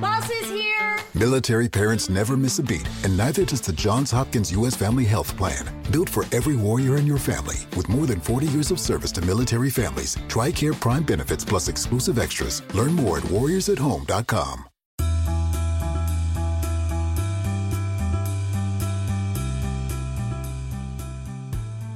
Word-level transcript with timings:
Here. 0.00 0.98
Military 1.14 1.68
parents 1.68 2.08
never 2.08 2.36
miss 2.36 2.58
a 2.58 2.62
beat, 2.62 2.88
and 3.04 3.16
neither 3.16 3.44
does 3.44 3.60
the 3.60 3.72
Johns 3.72 4.10
Hopkins 4.10 4.52
U.S. 4.52 4.76
Family 4.76 5.04
Health 5.04 5.36
Plan. 5.36 5.64
Built 5.90 6.08
for 6.08 6.24
every 6.30 6.56
warrior 6.56 6.96
in 6.96 7.06
your 7.06 7.18
family, 7.18 7.56
with 7.76 7.88
more 7.88 8.06
than 8.06 8.20
40 8.20 8.46
years 8.48 8.70
of 8.70 8.78
service 8.78 9.12
to 9.12 9.22
military 9.22 9.70
families, 9.70 10.16
TRICARE 10.28 10.78
Prime 10.80 11.02
benefits 11.02 11.44
plus 11.44 11.68
exclusive 11.68 12.18
extras. 12.18 12.62
Learn 12.74 12.92
more 12.92 13.18
at 13.18 13.24
warriorsathome.com. 13.24 14.68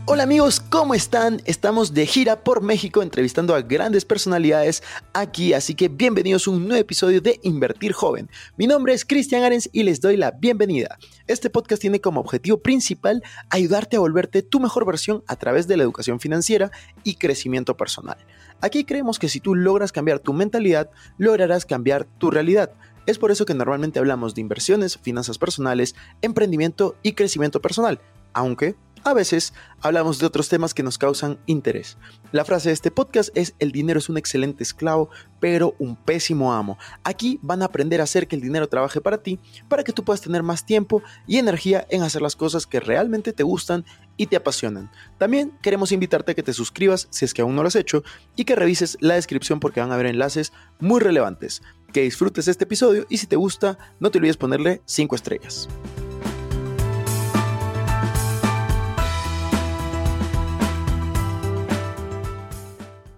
Hola 0.05 0.25
amigos, 0.25 0.59
¿cómo 0.59 0.95
están? 0.95 1.41
Estamos 1.45 1.95
de 1.95 2.07
gira 2.07 2.43
por 2.43 2.61
México 2.61 3.03
entrevistando 3.03 3.55
a 3.55 3.63
grandes 3.63 4.05
personalidades 4.05 4.83
aquí, 5.15 5.53
así 5.53 5.77
que 5.77 5.87
bienvenidos 5.87 6.49
a 6.49 6.51
un 6.51 6.67
nuevo 6.67 6.81
episodio 6.81 7.21
de 7.21 7.39
Invertir 7.45 7.93
Joven. 7.93 8.29
Mi 8.57 8.67
nombre 8.67 8.95
es 8.95 9.05
Cristian 9.05 9.45
Arens 9.45 9.71
y 9.73 9.85
les 9.85 10.01
doy 10.01 10.17
la 10.17 10.33
bienvenida. 10.33 10.99
Este 11.29 11.51
podcast 11.51 11.81
tiene 11.81 12.01
como 12.01 12.21
objetivo 12.21 12.59
principal 12.59 13.23
ayudarte 13.49 13.97
a 13.97 14.01
volverte 14.01 14.43
tu 14.43 14.59
mejor 14.59 14.85
versión 14.85 15.23
a 15.29 15.37
través 15.37 15.69
de 15.69 15.77
la 15.77 15.85
educación 15.85 16.19
financiera 16.19 16.73
y 17.05 17.15
crecimiento 17.15 17.77
personal. 17.77 18.17
Aquí 18.61 18.83
creemos 18.83 19.21
que 19.21 19.29
si 19.29 19.39
tú 19.39 19.55
logras 19.55 19.93
cambiar 19.93 20.19
tu 20.19 20.33
mentalidad, 20.33 20.91
lograrás 21.17 21.65
cambiar 21.65 22.07
tu 22.19 22.33
realidad. 22.33 22.73
Es 23.07 23.19
por 23.19 23.31
eso 23.31 23.47
que 23.47 23.55
normalmente 23.55 24.01
hablamos 24.01 24.35
de 24.35 24.41
inversiones, 24.41 24.99
finanzas 24.99 25.39
personales, 25.39 25.95
emprendimiento 26.23 26.97
y 27.05 27.13
crecimiento 27.13 27.63
personal, 27.63 28.01
aunque 28.33 28.75
a 29.05 29.15
veces 29.15 29.53
hablamos 29.81 30.19
de 30.19 30.27
otros 30.27 30.49
temas 30.49 30.75
que 30.75 30.83
nos 30.83 30.99
causan 30.99 31.39
interés. 31.47 31.99
La 32.31 32.45
frase 32.45 32.69
de 32.69 32.75
este 32.75 32.91
podcast 32.91 33.31
es 33.35 33.55
el 33.59 33.73
dinero 33.73 33.99
es 33.99 34.09
un 34.09 34.17
excelente 34.17 34.63
esclavo, 34.63 35.11
pero 35.41 35.75
un 35.79 35.97
pésimo 35.97 36.53
amo. 36.53 36.79
Aquí 37.05 37.39
van 37.43 37.63
a 37.63 37.67
aprender 37.67 38.01
a 38.01 38.05
hacer 38.05 38.29
que 38.29 38.37
el 38.37 38.43
dinero 38.43 38.69
trabaje 38.69 39.01
para 39.01 39.23
ti, 39.23 39.39
para 39.69 39.85
que 39.85 39.93
tú 39.93 40.05
puedas 40.05 40.21
tener 40.21 40.43
más 40.43 40.65
tiempo 40.65 41.03
y 41.27 41.39
energía 41.39 41.87
en 41.91 42.03
hacer 42.03 42.23
las 42.23 42.37
cosas 42.37 42.67
que 42.67 42.81
realmente 42.81 43.33
te 43.33 43.43
gustan 43.43 43.85
y 44.17 44.27
te 44.27 44.37
apasionan. 44.37 44.91
También 45.19 45.53
queremos 45.63 45.93
invitarte 45.93 46.33
a 46.33 46.35
que 46.35 46.43
te 46.43 46.53
suscribas 46.53 47.09
si 47.11 47.25
es 47.25 47.35
que 47.35 47.43
aún 47.43 47.57
no 47.57 47.63
lo 47.63 47.69
has 47.69 47.77
hecho 47.77 48.03
y 48.37 48.45
que 48.45 48.57
revises 48.57 48.97
la 49.01 49.15
descripción 49.15 49.61
porque 49.61 49.81
van 49.81 49.91
a 49.91 49.95
haber 49.95 50.07
enlaces 50.07 50.53
muy 50.81 51.01
relevantes. 51.01 51.63
Que 51.93 52.03
disfrutes 52.03 52.49
este 52.49 52.65
episodio 52.65 53.07
y 53.09 53.19
si 53.19 53.27
te 53.27 53.37
gusta, 53.37 53.79
no 54.01 54.11
te 54.11 54.19
olvides 54.19 54.37
ponerle 54.37 54.81
5 54.87 55.15
estrellas. 55.15 55.69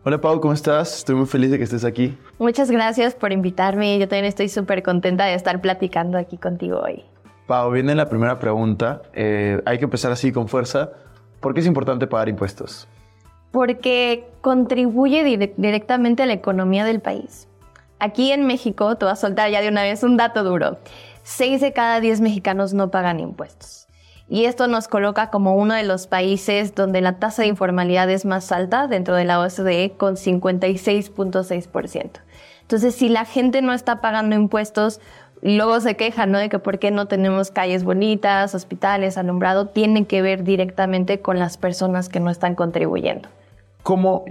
Hola 0.07 0.21
Pau, 0.21 0.39
¿cómo 0.39 0.53
estás? 0.53 0.99
Estoy 0.99 1.15
muy 1.15 1.25
feliz 1.25 1.51
de 1.51 1.57
que 1.57 1.65
estés 1.65 1.83
aquí. 1.83 2.15
Muchas 2.39 2.71
gracias 2.71 3.15
por 3.15 3.33
invitarme. 3.33 3.99
Yo 3.99 4.07
también 4.07 4.27
estoy 4.27 4.51
súper 4.51 4.83
contenta 4.83 5.25
de 5.25 5.33
estar 5.33 5.63
platicando 5.63 6.19
aquí 6.19 6.37
contigo 6.37 6.79
hoy. 6.79 7.03
Pau, 7.47 7.71
viene 7.71 7.95
la 7.95 8.07
primera 8.11 8.39
pregunta. 8.39 9.01
Eh, 9.15 9.63
hay 9.65 9.79
que 9.79 9.85
empezar 9.85 10.13
así 10.13 10.31
con 10.31 10.47
fuerza. 10.47 10.91
¿Por 11.41 11.55
qué 11.55 11.61
es 11.61 11.67
importante 11.67 12.07
pagar 12.07 12.29
impuestos? 12.29 12.87
Porque 13.51 14.27
contribuye 14.43 15.25
directamente 15.57 16.25
a 16.25 16.27
la 16.27 16.35
economía 16.35 16.85
del 16.85 17.01
país. 17.01 17.49
Aquí 17.99 18.31
en 18.31 18.47
México, 18.47 18.97
te 18.97 19.07
voy 19.07 19.13
a 19.13 19.17
soltar 19.17 19.51
ya 19.51 19.63
de 19.63 19.69
una 19.69 19.85
vez 19.85 20.03
un 20.03 20.19
dato 20.19 20.45
duro. 20.45 20.77
Seis 21.23 21.63
de 21.63 21.73
cada 21.73 22.01
diez 22.01 22.21
mexicanos 22.21 22.75
no 22.75 22.91
pagan 22.91 23.21
impuestos 23.21 23.84
y 24.29 24.47
esto 24.47 24.67
nos 24.69 24.89
coloca 24.89 25.31
como 25.31 25.55
uno 25.55 25.75
de 25.75 25.83
los 25.83 26.07
países 26.07 26.75
donde 26.75 27.01
la 27.03 27.19
tasa 27.19 27.43
de 27.43 27.49
informalidad 27.49 28.09
es 28.09 28.25
más 28.25 28.53
alta 28.53 28.87
dentro 28.87 29.15
de 29.15 29.25
la 29.25 29.39
OCDE 29.41 29.93
con 29.97 30.17
56.6%. 30.17 32.11
Entonces, 32.63 32.95
si 32.95 33.11
la 33.11 33.27
gente 33.27 33.61
no 33.61 33.75
está 33.75 34.01
pagando 34.01 34.35
impuestos, 34.35 35.01
luego 35.43 35.79
se 35.81 35.97
quejan 35.97 36.33
¿no? 36.33 36.39
de 36.39 36.49
que 36.49 36.59
por 36.59 36.79
qué 36.79 36.91
no 36.91 37.07
tenemos 37.07 37.51
calles 37.51 37.85
bonitas, 37.85 38.55
hospitales, 38.55 39.19
alumbrado, 39.19 39.67
tiene 39.67 40.07
que 40.07 40.23
ver 40.23 40.43
directamente 40.43 41.21
con 41.21 41.39
las 41.39 41.59
personas 41.59 42.09
que 42.09 42.21
no 42.21 42.31
están 42.31 42.55
contribuyendo. 42.55 43.29
¿Cómo 43.83 44.25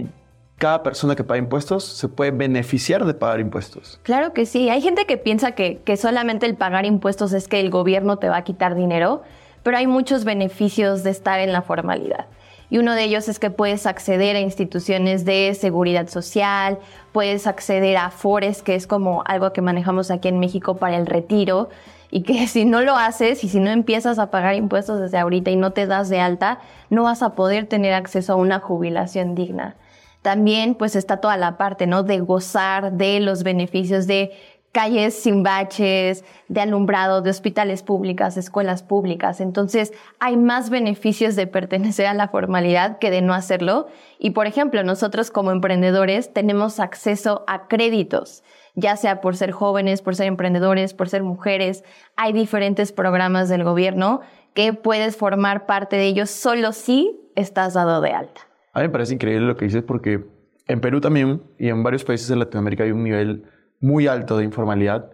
cada 0.58 0.82
persona 0.82 1.14
que 1.14 1.22
paga 1.22 1.38
impuestos 1.38 1.84
se 1.84 2.08
puede 2.08 2.32
beneficiar 2.32 3.04
de 3.04 3.14
pagar 3.14 3.38
impuestos? 3.38 4.00
Claro 4.02 4.32
que 4.32 4.44
sí. 4.44 4.68
Hay 4.70 4.80
gente 4.82 5.06
que 5.06 5.16
piensa 5.16 5.52
que, 5.52 5.78
que 5.84 5.96
solamente 5.96 6.46
el 6.46 6.56
pagar 6.56 6.84
impuestos 6.84 7.32
es 7.32 7.46
que 7.46 7.60
el 7.60 7.70
gobierno 7.70 8.18
te 8.18 8.28
va 8.28 8.38
a 8.38 8.44
quitar 8.44 8.74
dinero 8.74 9.22
pero 9.64 9.78
hay 9.78 9.88
muchos 9.88 10.24
beneficios 10.24 11.02
de 11.02 11.10
estar 11.10 11.40
en 11.40 11.52
la 11.52 11.62
formalidad. 11.62 12.26
Y 12.70 12.78
uno 12.78 12.94
de 12.94 13.04
ellos 13.04 13.28
es 13.28 13.38
que 13.38 13.50
puedes 13.50 13.86
acceder 13.86 14.36
a 14.36 14.40
instituciones 14.40 15.24
de 15.24 15.54
seguridad 15.54 16.08
social, 16.08 16.78
puedes 17.12 17.46
acceder 17.46 17.96
a 17.96 18.10
FORES, 18.10 18.62
que 18.62 18.74
es 18.74 18.86
como 18.86 19.22
algo 19.26 19.52
que 19.52 19.60
manejamos 19.60 20.10
aquí 20.10 20.28
en 20.28 20.38
México 20.38 20.76
para 20.76 20.96
el 20.96 21.06
retiro, 21.06 21.68
y 22.10 22.22
que 22.22 22.46
si 22.46 22.64
no 22.64 22.80
lo 22.80 22.96
haces 22.96 23.42
y 23.42 23.48
si 23.48 23.58
no 23.58 23.70
empiezas 23.70 24.18
a 24.18 24.30
pagar 24.30 24.54
impuestos 24.54 25.00
desde 25.00 25.18
ahorita 25.18 25.50
y 25.50 25.56
no 25.56 25.72
te 25.72 25.86
das 25.86 26.08
de 26.08 26.20
alta, 26.20 26.60
no 26.90 27.02
vas 27.02 27.22
a 27.22 27.34
poder 27.34 27.66
tener 27.66 27.92
acceso 27.92 28.34
a 28.34 28.36
una 28.36 28.60
jubilación 28.60 29.34
digna. 29.34 29.76
También 30.22 30.74
pues 30.74 30.96
está 30.96 31.18
toda 31.18 31.36
la 31.36 31.58
parte, 31.58 31.86
¿no? 31.86 32.02
De 32.02 32.20
gozar 32.20 32.92
de 32.92 33.20
los 33.20 33.42
beneficios 33.42 34.06
de 34.06 34.32
calles 34.74 35.14
sin 35.14 35.44
baches, 35.44 36.24
de 36.48 36.60
alumbrado, 36.60 37.22
de 37.22 37.30
hospitales 37.30 37.84
públicas, 37.84 38.36
escuelas 38.36 38.82
públicas. 38.82 39.40
Entonces, 39.40 39.92
hay 40.18 40.36
más 40.36 40.68
beneficios 40.68 41.36
de 41.36 41.46
pertenecer 41.46 42.06
a 42.06 42.12
la 42.12 42.28
formalidad 42.28 42.98
que 42.98 43.12
de 43.12 43.22
no 43.22 43.34
hacerlo. 43.34 43.86
Y, 44.18 44.30
por 44.30 44.48
ejemplo, 44.48 44.82
nosotros 44.82 45.30
como 45.30 45.52
emprendedores 45.52 46.32
tenemos 46.32 46.80
acceso 46.80 47.44
a 47.46 47.68
créditos, 47.68 48.42
ya 48.74 48.96
sea 48.96 49.20
por 49.20 49.36
ser 49.36 49.52
jóvenes, 49.52 50.02
por 50.02 50.16
ser 50.16 50.26
emprendedores, 50.26 50.92
por 50.92 51.08
ser 51.08 51.22
mujeres. 51.22 51.84
Hay 52.16 52.32
diferentes 52.32 52.90
programas 52.90 53.48
del 53.48 53.62
gobierno 53.62 54.22
que 54.54 54.72
puedes 54.72 55.16
formar 55.16 55.66
parte 55.66 55.94
de 55.94 56.06
ellos 56.06 56.30
solo 56.30 56.72
si 56.72 57.30
estás 57.36 57.74
dado 57.74 58.00
de 58.00 58.10
alta. 58.10 58.40
A 58.72 58.80
mí 58.80 58.86
me 58.86 58.90
parece 58.90 59.14
increíble 59.14 59.46
lo 59.46 59.56
que 59.56 59.66
dices 59.66 59.84
porque 59.84 60.24
en 60.66 60.80
Perú 60.80 61.00
también 61.00 61.42
y 61.60 61.68
en 61.68 61.84
varios 61.84 62.02
países 62.02 62.26
de 62.26 62.34
Latinoamérica 62.34 62.82
hay 62.82 62.90
un 62.90 63.04
nivel 63.04 63.44
muy 63.80 64.06
alto 64.06 64.38
de 64.38 64.44
informalidad. 64.44 65.10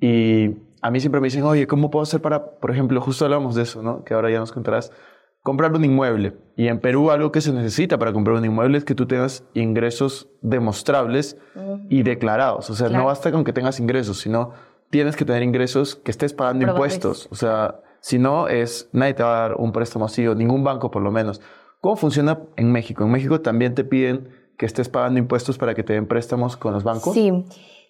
Y 0.00 0.56
a 0.82 0.90
mí 0.90 1.00
siempre 1.00 1.20
me 1.20 1.26
dicen, 1.26 1.42
oye, 1.44 1.66
¿cómo 1.66 1.90
puedo 1.90 2.02
hacer 2.02 2.20
para, 2.20 2.44
por 2.56 2.70
ejemplo, 2.70 3.00
justo 3.00 3.24
hablamos 3.24 3.54
de 3.54 3.62
eso, 3.62 3.82
¿no? 3.82 4.04
Que 4.04 4.12
ahora 4.12 4.30
ya 4.30 4.38
nos 4.38 4.52
contarás, 4.52 4.92
comprar 5.42 5.72
un 5.72 5.84
inmueble. 5.84 6.34
Y 6.56 6.68
en 6.68 6.80
Perú 6.80 7.10
algo 7.10 7.32
que 7.32 7.40
se 7.40 7.52
necesita 7.52 7.98
para 7.98 8.12
comprar 8.12 8.36
un 8.36 8.44
inmueble 8.44 8.78
es 8.78 8.84
que 8.84 8.94
tú 8.94 9.06
tengas 9.06 9.44
ingresos 9.54 10.28
demostrables 10.42 11.38
y 11.88 12.02
declarados. 12.02 12.68
O 12.70 12.74
sea, 12.74 12.88
no 12.88 13.06
basta 13.06 13.32
con 13.32 13.44
que 13.44 13.52
tengas 13.52 13.80
ingresos, 13.80 14.18
sino 14.18 14.52
tienes 14.90 15.16
que 15.16 15.24
tener 15.24 15.42
ingresos 15.42 15.96
que 15.96 16.10
estés 16.10 16.34
pagando 16.34 16.66
impuestos. 16.66 17.28
O 17.30 17.34
sea, 17.34 17.80
si 18.00 18.18
no, 18.18 18.48
es, 18.48 18.88
nadie 18.92 19.14
te 19.14 19.22
va 19.22 19.36
a 19.36 19.48
dar 19.48 19.56
un 19.56 19.72
préstamo 19.72 20.04
así, 20.04 20.26
o 20.26 20.34
ningún 20.34 20.62
banco 20.62 20.90
por 20.90 21.02
lo 21.02 21.10
menos. 21.10 21.40
¿Cómo 21.80 21.96
funciona 21.96 22.40
en 22.56 22.70
México? 22.72 23.04
En 23.04 23.10
México 23.10 23.40
también 23.40 23.74
te 23.74 23.84
piden 23.84 24.28
que 24.56 24.66
estés 24.66 24.88
pagando 24.88 25.18
impuestos 25.18 25.58
para 25.58 25.74
que 25.74 25.82
te 25.82 25.94
den 25.94 26.06
préstamos 26.06 26.56
con 26.56 26.74
los 26.74 26.84
bancos. 26.84 27.14
Sí. 27.14 27.32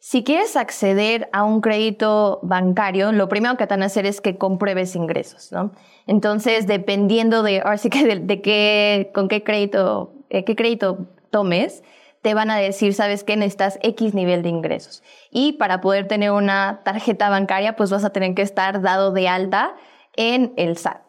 Si 0.06 0.22
quieres 0.22 0.54
acceder 0.54 1.30
a 1.32 1.44
un 1.44 1.62
crédito 1.62 2.38
bancario, 2.42 3.10
lo 3.10 3.26
primero 3.30 3.56
que 3.56 3.66
te 3.66 3.72
van 3.72 3.82
a 3.82 3.86
hacer 3.86 4.04
es 4.04 4.20
que 4.20 4.36
compruebes 4.36 4.96
ingresos, 4.96 5.50
¿no? 5.50 5.72
Entonces, 6.06 6.66
dependiendo 6.66 7.42
de, 7.42 7.60
ahora 7.60 7.78
sí 7.78 7.88
que 7.88 8.14
de, 8.14 8.42
qué, 8.42 9.10
con 9.14 9.28
qué 9.28 9.42
crédito, 9.42 10.12
eh, 10.28 10.44
qué 10.44 10.56
crédito 10.56 11.08
tomes, 11.30 11.82
te 12.20 12.34
van 12.34 12.50
a 12.50 12.58
decir, 12.58 12.92
sabes 12.92 13.24
que 13.24 13.34
necesitas 13.38 13.78
X 13.82 14.12
nivel 14.12 14.42
de 14.42 14.50
ingresos. 14.50 15.02
Y 15.30 15.54
para 15.54 15.80
poder 15.80 16.06
tener 16.06 16.32
una 16.32 16.82
tarjeta 16.84 17.30
bancaria, 17.30 17.74
pues 17.74 17.88
vas 17.88 18.04
a 18.04 18.10
tener 18.10 18.34
que 18.34 18.42
estar 18.42 18.82
dado 18.82 19.10
de 19.10 19.26
alta 19.26 19.74
en 20.16 20.52
el 20.58 20.76
SAT. 20.76 21.00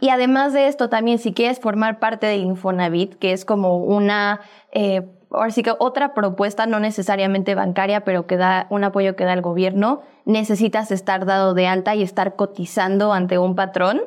Y 0.00 0.08
además 0.08 0.52
de 0.52 0.66
esto, 0.66 0.88
también 0.88 1.20
si 1.20 1.32
quieres 1.32 1.60
formar 1.60 2.00
parte 2.00 2.26
de 2.26 2.38
Infonavit, 2.38 3.14
que 3.20 3.30
es 3.32 3.44
como 3.44 3.76
una 3.76 4.40
eh, 4.72 5.02
ahora 5.32 5.50
sí 5.50 5.62
que 5.62 5.72
otra 5.78 6.14
propuesta, 6.14 6.66
no 6.66 6.80
necesariamente 6.80 7.54
bancaria, 7.54 8.04
pero 8.04 8.26
que 8.26 8.36
da 8.36 8.66
un 8.70 8.84
apoyo 8.84 9.16
que 9.16 9.24
da 9.24 9.32
el 9.32 9.42
gobierno, 9.42 10.02
necesitas 10.24 10.90
estar 10.90 11.26
dado 11.26 11.54
de 11.54 11.66
alta 11.66 11.94
y 11.94 12.02
estar 12.02 12.36
cotizando 12.36 13.12
ante 13.12 13.38
un 13.38 13.54
patrón 13.54 14.02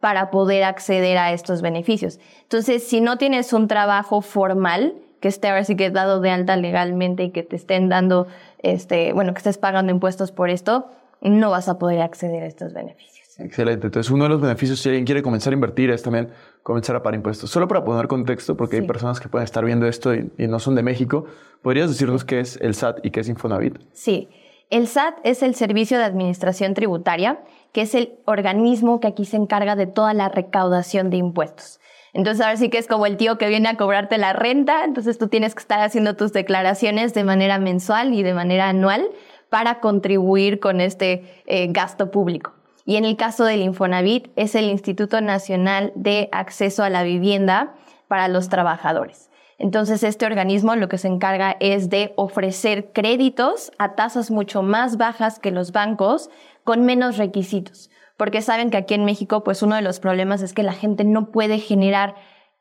para 0.00 0.30
poder 0.30 0.64
acceder 0.64 1.18
a 1.18 1.32
estos 1.32 1.62
beneficios. 1.62 2.18
Entonces, 2.42 2.88
si 2.88 3.00
no 3.00 3.18
tienes 3.18 3.52
un 3.52 3.68
trabajo 3.68 4.22
formal, 4.22 4.94
que 5.20 5.28
esté 5.28 5.48
ahora 5.48 5.64
sí 5.64 5.76
que 5.76 5.90
dado 5.90 6.20
de 6.20 6.30
alta 6.30 6.56
legalmente 6.56 7.24
y 7.24 7.30
que 7.30 7.42
te 7.42 7.56
estén 7.56 7.88
dando, 7.90 8.26
este, 8.62 9.12
bueno, 9.12 9.34
que 9.34 9.38
estés 9.38 9.58
pagando 9.58 9.92
impuestos 9.92 10.32
por 10.32 10.48
esto, 10.48 10.86
no 11.20 11.50
vas 11.50 11.68
a 11.68 11.78
poder 11.78 12.00
acceder 12.00 12.42
a 12.42 12.46
estos 12.46 12.72
beneficios. 12.72 13.19
Excelente. 13.40 13.86
Entonces, 13.86 14.10
uno 14.10 14.24
de 14.24 14.30
los 14.30 14.40
beneficios, 14.40 14.80
si 14.80 14.88
alguien 14.88 15.04
quiere 15.04 15.22
comenzar 15.22 15.52
a 15.52 15.54
invertir, 15.54 15.90
es 15.90 16.02
también 16.02 16.30
comenzar 16.62 16.94
a 16.96 17.02
pagar 17.02 17.16
impuestos. 17.16 17.50
Solo 17.50 17.68
para 17.68 17.84
poner 17.84 18.06
contexto, 18.06 18.56
porque 18.56 18.76
hay 18.76 18.82
personas 18.82 19.18
que 19.20 19.28
pueden 19.28 19.44
estar 19.44 19.64
viendo 19.64 19.86
esto 19.86 20.14
y, 20.14 20.30
no 20.36 20.58
son 20.58 20.74
de 20.74 20.82
México, 20.82 21.24
¿podrías 21.62 21.88
decirnos 21.88 22.24
qué 22.24 22.40
es 22.40 22.58
el 22.60 22.74
SAT 22.74 23.04
y 23.04 23.10
qué 23.10 23.20
es 23.20 23.28
Infonavit? 23.28 23.78
Sí. 23.92 24.28
El 24.68 24.86
SAT 24.86 25.18
es 25.24 25.42
el 25.42 25.54
Servicio 25.54 25.98
de 25.98 26.04
Administración 26.04 26.74
Tributaria, 26.74 27.40
que 27.72 27.82
es 27.82 27.94
el 27.94 28.14
organismo 28.24 29.00
que 29.00 29.08
aquí 29.08 29.24
se 29.24 29.36
encarga 29.36 29.74
de 29.74 29.86
toda 29.86 30.14
la 30.14 30.28
recaudación 30.28 31.10
de 31.10 31.16
impuestos. 31.16 31.80
Entonces 32.12 32.44
ahora 32.44 32.56
sí 32.56 32.70
que 32.70 32.78
es 32.78 32.86
como 32.86 33.06
el 33.06 33.16
tío 33.16 33.38
que 33.38 33.48
viene 33.48 33.68
a 33.68 33.76
cobrarte 33.76 34.18
la 34.18 34.32
renta, 34.32 34.84
entonces 34.84 35.18
tú 35.18 35.28
tienes 35.28 35.54
que 35.54 35.60
estar 35.60 35.80
haciendo 35.80 36.16
tus 36.16 36.32
declaraciones 36.32 37.14
de 37.14 37.24
manera 37.24 37.58
mensual 37.58 38.14
y 38.14 38.22
de 38.22 38.34
manera 38.34 38.68
anual 38.68 39.08
para 39.48 39.80
contribuir 39.80 40.60
con 40.60 40.80
este 40.80 41.24
eh, 41.46 41.68
gasto 41.70 42.10
público. 42.10 42.52
Y 42.84 42.96
en 42.96 43.04
el 43.04 43.16
caso 43.16 43.44
del 43.44 43.62
Infonavit 43.62 44.28
es 44.36 44.54
el 44.54 44.64
Instituto 44.64 45.20
Nacional 45.20 45.92
de 45.94 46.28
Acceso 46.32 46.82
a 46.82 46.90
la 46.90 47.02
Vivienda 47.02 47.74
para 48.08 48.28
los 48.28 48.48
Trabajadores. 48.48 49.30
Entonces, 49.58 50.02
este 50.02 50.24
organismo 50.24 50.74
lo 50.74 50.88
que 50.88 50.96
se 50.96 51.06
encarga 51.06 51.54
es 51.60 51.90
de 51.90 52.14
ofrecer 52.16 52.92
créditos 52.92 53.72
a 53.78 53.94
tasas 53.94 54.30
mucho 54.30 54.62
más 54.62 54.96
bajas 54.96 55.38
que 55.38 55.50
los 55.50 55.70
bancos 55.72 56.30
con 56.64 56.86
menos 56.86 57.18
requisitos, 57.18 57.90
porque 58.16 58.40
saben 58.40 58.70
que 58.70 58.78
aquí 58.78 58.94
en 58.94 59.04
México, 59.04 59.44
pues 59.44 59.62
uno 59.62 59.76
de 59.76 59.82
los 59.82 60.00
problemas 60.00 60.40
es 60.40 60.54
que 60.54 60.62
la 60.62 60.72
gente 60.72 61.04
no 61.04 61.30
puede 61.30 61.58
generar 61.58 62.14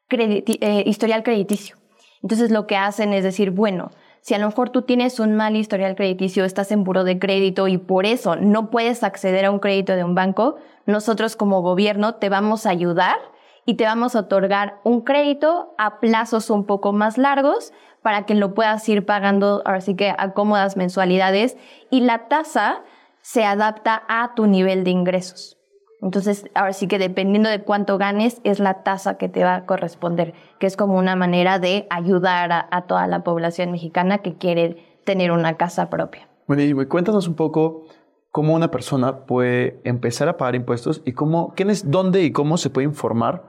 eh, 0.09 0.83
historial 0.85 1.23
crediticio. 1.23 1.77
Entonces, 2.21 2.51
lo 2.51 2.67
que 2.67 2.75
hacen 2.75 3.13
es 3.13 3.23
decir, 3.23 3.51
bueno, 3.51 3.91
si 4.21 4.33
a 4.33 4.39
lo 4.39 4.47
mejor 4.47 4.69
tú 4.69 4.81
tienes 4.81 5.19
un 5.19 5.35
mal 5.35 5.55
historial 5.55 5.95
crediticio, 5.95 6.45
estás 6.45 6.71
en 6.71 6.83
buro 6.83 7.03
de 7.03 7.19
crédito 7.19 7.67
y 7.67 7.77
por 7.77 8.05
eso 8.05 8.35
no 8.35 8.69
puedes 8.69 9.03
acceder 9.03 9.45
a 9.45 9.51
un 9.51 9.59
crédito 9.59 9.95
de 9.95 10.03
un 10.03 10.15
banco, 10.15 10.57
nosotros 10.85 11.35
como 11.35 11.61
gobierno 11.61 12.15
te 12.15 12.29
vamos 12.29 12.65
a 12.65 12.71
ayudar 12.71 13.17
y 13.65 13.75
te 13.75 13.83
vamos 13.85 14.15
a 14.15 14.21
otorgar 14.21 14.79
un 14.83 15.01
crédito 15.01 15.75
a 15.77 15.99
plazos 15.99 16.49
un 16.49 16.65
poco 16.65 16.91
más 16.91 17.17
largos 17.17 17.71
para 18.01 18.25
que 18.25 18.33
lo 18.33 18.53
puedas 18.53 18.87
ir 18.89 19.05
pagando, 19.05 19.61
así 19.65 19.95
que 19.95 20.13
a 20.17 20.33
cómodas 20.33 20.77
mensualidades 20.77 21.57
y 21.91 22.01
la 22.01 22.27
tasa 22.29 22.83
se 23.21 23.45
adapta 23.45 24.03
a 24.07 24.33
tu 24.35 24.47
nivel 24.47 24.83
de 24.83 24.91
ingresos. 24.91 25.58
Entonces, 26.01 26.45
ahora 26.53 26.73
sí 26.73 26.87
que 26.87 26.97
dependiendo 26.97 27.49
de 27.49 27.61
cuánto 27.61 27.97
ganes, 27.97 28.39
es 28.43 28.59
la 28.59 28.83
tasa 28.83 29.17
que 29.17 29.27
te 29.27 29.43
va 29.43 29.55
a 29.55 29.65
corresponder, 29.65 30.33
que 30.59 30.67
es 30.67 30.77
como 30.77 30.97
una 30.97 31.15
manera 31.15 31.59
de 31.59 31.87
ayudar 31.89 32.67
a, 32.71 32.81
toda 32.87 33.05
la 33.07 33.23
población 33.23 33.71
mexicana 33.71 34.19
que 34.19 34.37
quiere 34.37 35.01
tener 35.03 35.31
una 35.31 35.57
casa 35.57 35.89
propia. 35.89 36.29
Bueno, 36.47 36.63
y 36.63 36.85
cuéntanos 36.85 37.27
un 37.27 37.35
poco 37.35 37.83
cómo 38.31 38.53
una 38.53 38.71
persona 38.71 39.25
puede 39.25 39.81
empezar 39.83 40.29
a 40.29 40.37
pagar 40.37 40.55
impuestos 40.55 41.01
y 41.05 41.11
cómo, 41.11 41.53
quién 41.55 41.69
es, 41.69 41.91
dónde 41.91 42.23
y 42.23 42.31
cómo 42.31 42.57
se 42.57 42.69
puede 42.69 42.85
informar 42.85 43.43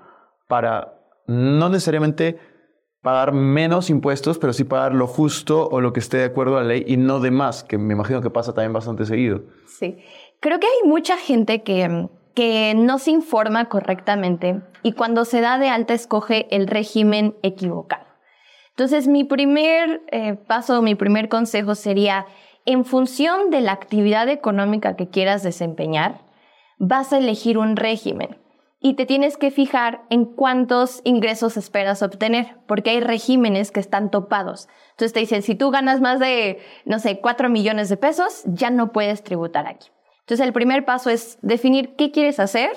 para 0.48 1.00
no 1.26 1.68
necesariamente 1.68 2.38
pagar 3.02 3.32
menos 3.32 3.88
impuestos, 3.90 4.38
pero 4.38 4.52
sí 4.52 4.64
pagar 4.64 4.94
lo 4.94 5.06
justo 5.06 5.68
o 5.68 5.80
lo 5.80 5.92
que 5.92 6.00
esté 6.00 6.18
de 6.18 6.24
acuerdo 6.24 6.58
a 6.58 6.62
la 6.62 6.68
ley 6.68 6.84
y 6.86 6.96
no 6.96 7.20
de 7.20 7.30
más, 7.30 7.64
que 7.64 7.78
me 7.78 7.94
imagino 7.94 8.20
que 8.20 8.30
pasa 8.30 8.52
también 8.52 8.72
bastante 8.72 9.06
seguido. 9.06 9.42
Sí, 9.66 9.98
creo 10.40 10.58
que 10.58 10.66
hay 10.66 10.88
mucha 10.88 11.16
gente 11.16 11.62
que, 11.62 12.08
que 12.40 12.72
no 12.74 12.98
se 12.98 13.10
informa 13.10 13.66
correctamente 13.66 14.62
y 14.82 14.92
cuando 14.92 15.26
se 15.26 15.42
da 15.42 15.58
de 15.58 15.68
alta 15.68 15.92
escoge 15.92 16.46
el 16.56 16.68
régimen 16.68 17.36
equivocado. 17.42 18.06
Entonces, 18.70 19.08
mi 19.08 19.24
primer 19.24 20.00
eh, 20.10 20.36
paso, 20.36 20.80
mi 20.80 20.94
primer 20.94 21.28
consejo 21.28 21.74
sería, 21.74 22.24
en 22.64 22.86
función 22.86 23.50
de 23.50 23.60
la 23.60 23.72
actividad 23.72 24.26
económica 24.30 24.96
que 24.96 25.10
quieras 25.10 25.42
desempeñar, 25.42 26.22
vas 26.78 27.12
a 27.12 27.18
elegir 27.18 27.58
un 27.58 27.76
régimen 27.76 28.38
y 28.80 28.94
te 28.94 29.04
tienes 29.04 29.36
que 29.36 29.50
fijar 29.50 30.06
en 30.08 30.24
cuántos 30.24 31.02
ingresos 31.04 31.58
esperas 31.58 32.02
obtener, 32.02 32.56
porque 32.66 32.88
hay 32.88 33.00
regímenes 33.00 33.70
que 33.70 33.80
están 33.80 34.10
topados. 34.10 34.66
Entonces 34.92 35.12
te 35.12 35.20
dicen, 35.20 35.42
si 35.42 35.56
tú 35.56 35.70
ganas 35.70 36.00
más 36.00 36.18
de, 36.18 36.58
no 36.86 37.00
sé, 37.00 37.20
4 37.20 37.50
millones 37.50 37.90
de 37.90 37.98
pesos, 37.98 38.44
ya 38.46 38.70
no 38.70 38.92
puedes 38.92 39.22
tributar 39.22 39.66
aquí. 39.66 39.90
Entonces 40.30 40.46
el 40.46 40.52
primer 40.52 40.84
paso 40.84 41.10
es 41.10 41.40
definir 41.42 41.96
qué 41.96 42.12
quieres 42.12 42.38
hacer, 42.38 42.70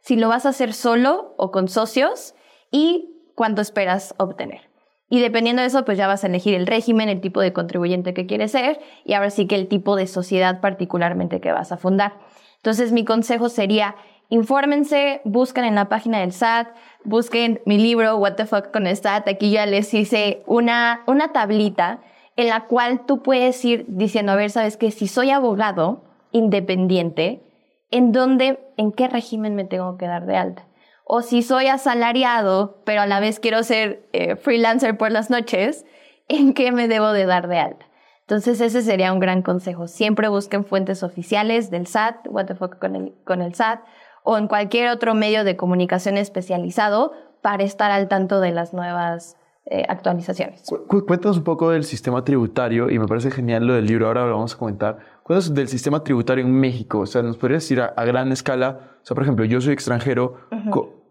si 0.00 0.16
lo 0.16 0.28
vas 0.28 0.44
a 0.44 0.48
hacer 0.48 0.72
solo 0.72 1.36
o 1.38 1.52
con 1.52 1.68
socios 1.68 2.34
y 2.72 3.10
cuánto 3.36 3.62
esperas 3.62 4.12
obtener. 4.18 4.62
Y 5.08 5.20
dependiendo 5.20 5.62
de 5.62 5.68
eso, 5.68 5.84
pues 5.84 5.98
ya 5.98 6.08
vas 6.08 6.24
a 6.24 6.26
elegir 6.26 6.54
el 6.54 6.66
régimen, 6.66 7.08
el 7.08 7.20
tipo 7.20 7.40
de 7.40 7.52
contribuyente 7.52 8.12
que 8.12 8.26
quieres 8.26 8.50
ser 8.50 8.80
y 9.04 9.12
ahora 9.12 9.30
sí 9.30 9.46
que 9.46 9.54
el 9.54 9.68
tipo 9.68 9.94
de 9.94 10.08
sociedad 10.08 10.60
particularmente 10.60 11.40
que 11.40 11.52
vas 11.52 11.70
a 11.70 11.76
fundar. 11.76 12.14
Entonces 12.56 12.90
mi 12.90 13.04
consejo 13.04 13.50
sería 13.50 13.94
infórmense, 14.28 15.20
busquen 15.22 15.64
en 15.64 15.76
la 15.76 15.88
página 15.88 16.18
del 16.18 16.32
SAT, 16.32 16.74
busquen 17.04 17.60
mi 17.66 17.78
libro 17.78 18.16
What 18.16 18.34
the 18.34 18.46
Fuck 18.46 18.72
con 18.72 18.88
el 18.88 18.96
SAT. 18.96 19.28
Aquí 19.28 19.52
ya 19.52 19.64
les 19.64 19.94
hice 19.94 20.42
una, 20.48 21.04
una 21.06 21.30
tablita 21.32 22.00
en 22.34 22.48
la 22.48 22.64
cual 22.64 23.06
tú 23.06 23.22
puedes 23.22 23.64
ir 23.64 23.84
diciendo, 23.86 24.32
a 24.32 24.34
ver, 24.34 24.50
sabes 24.50 24.76
que 24.76 24.90
si 24.90 25.06
soy 25.06 25.30
abogado 25.30 26.05
independiente, 26.32 27.42
¿en 27.90 28.12
dónde, 28.12 28.60
en 28.76 28.92
qué 28.92 29.08
régimen 29.08 29.54
me 29.54 29.64
tengo 29.64 29.96
que 29.96 30.06
dar 30.06 30.26
de 30.26 30.36
alta? 30.36 30.66
O 31.04 31.22
si 31.22 31.42
soy 31.42 31.68
asalariado, 31.68 32.82
pero 32.84 33.02
a 33.02 33.06
la 33.06 33.20
vez 33.20 33.38
quiero 33.38 33.62
ser 33.62 34.08
eh, 34.12 34.36
freelancer 34.36 34.98
por 34.98 35.12
las 35.12 35.30
noches, 35.30 35.84
¿en 36.28 36.52
qué 36.52 36.72
me 36.72 36.88
debo 36.88 37.12
de 37.12 37.26
dar 37.26 37.48
de 37.48 37.58
alta? 37.58 37.86
Entonces 38.22 38.60
ese 38.60 38.82
sería 38.82 39.12
un 39.12 39.20
gran 39.20 39.42
consejo. 39.42 39.86
Siempre 39.86 40.26
busquen 40.26 40.64
fuentes 40.64 41.04
oficiales 41.04 41.70
del 41.70 41.86
SAT, 41.86 42.26
what 42.28 42.46
the 42.46 42.56
fuck 42.56 42.78
con 42.80 42.96
el, 42.96 43.14
con 43.24 43.40
el 43.40 43.54
SAT, 43.54 43.80
o 44.24 44.36
en 44.36 44.48
cualquier 44.48 44.90
otro 44.90 45.14
medio 45.14 45.44
de 45.44 45.56
comunicación 45.56 46.16
especializado 46.16 47.12
para 47.40 47.62
estar 47.62 47.92
al 47.92 48.08
tanto 48.08 48.40
de 48.40 48.50
las 48.50 48.74
nuevas 48.74 49.36
eh, 49.66 49.84
actualizaciones. 49.88 50.64
cuéntanos 50.88 51.38
un 51.38 51.44
poco 51.44 51.70
del 51.70 51.84
sistema 51.84 52.24
tributario 52.24 52.90
y 52.90 52.98
me 52.98 53.06
parece 53.06 53.30
genial 53.30 53.66
lo 53.66 53.74
del 53.74 53.86
libro, 53.86 54.08
ahora 54.08 54.26
lo 54.26 54.32
vamos 54.32 54.54
a 54.54 54.58
comentar. 54.58 54.98
Cuéntanos 55.26 55.54
del 55.54 55.66
sistema 55.66 56.04
tributario 56.04 56.44
en 56.44 56.52
México, 56.52 57.00
o 57.00 57.06
sea, 57.06 57.20
nos 57.20 57.36
podrías 57.36 57.64
decir 57.64 57.80
a, 57.80 58.04
gran 58.04 58.30
escala, 58.30 58.96
o 59.02 59.04
sea, 59.04 59.16
por 59.16 59.24
ejemplo, 59.24 59.44
yo 59.44 59.60
soy 59.60 59.72
extranjero, 59.72 60.36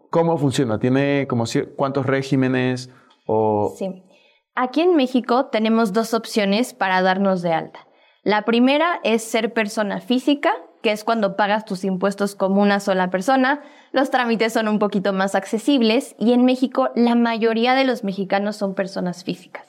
¿cómo 0.08 0.38
funciona? 0.38 0.78
¿Tiene 0.78 1.26
como 1.28 1.44
cuántos 1.76 2.06
regímenes 2.06 2.88
o...? 3.26 3.74
Sí. 3.76 4.02
Aquí 4.54 4.80
en 4.80 4.96
México 4.96 5.48
tenemos 5.52 5.92
dos 5.92 6.14
opciones 6.14 6.72
para 6.72 7.02
darnos 7.02 7.42
de 7.42 7.52
alta. 7.52 7.86
La 8.22 8.46
primera 8.46 9.00
es 9.04 9.22
ser 9.22 9.52
persona 9.52 10.00
física, 10.00 10.54
que 10.80 10.92
es 10.92 11.04
cuando 11.04 11.36
pagas 11.36 11.66
tus 11.66 11.84
impuestos 11.84 12.34
como 12.34 12.62
una 12.62 12.80
sola 12.80 13.10
persona. 13.10 13.60
Los 13.92 14.08
trámites 14.08 14.54
son 14.54 14.68
un 14.68 14.78
poquito 14.78 15.12
más 15.12 15.34
accesibles 15.34 16.16
y 16.18 16.32
en 16.32 16.46
México 16.46 16.88
la 16.94 17.16
mayoría 17.16 17.74
de 17.74 17.84
los 17.84 18.02
mexicanos 18.02 18.56
son 18.56 18.74
personas 18.74 19.24
físicas. 19.24 19.66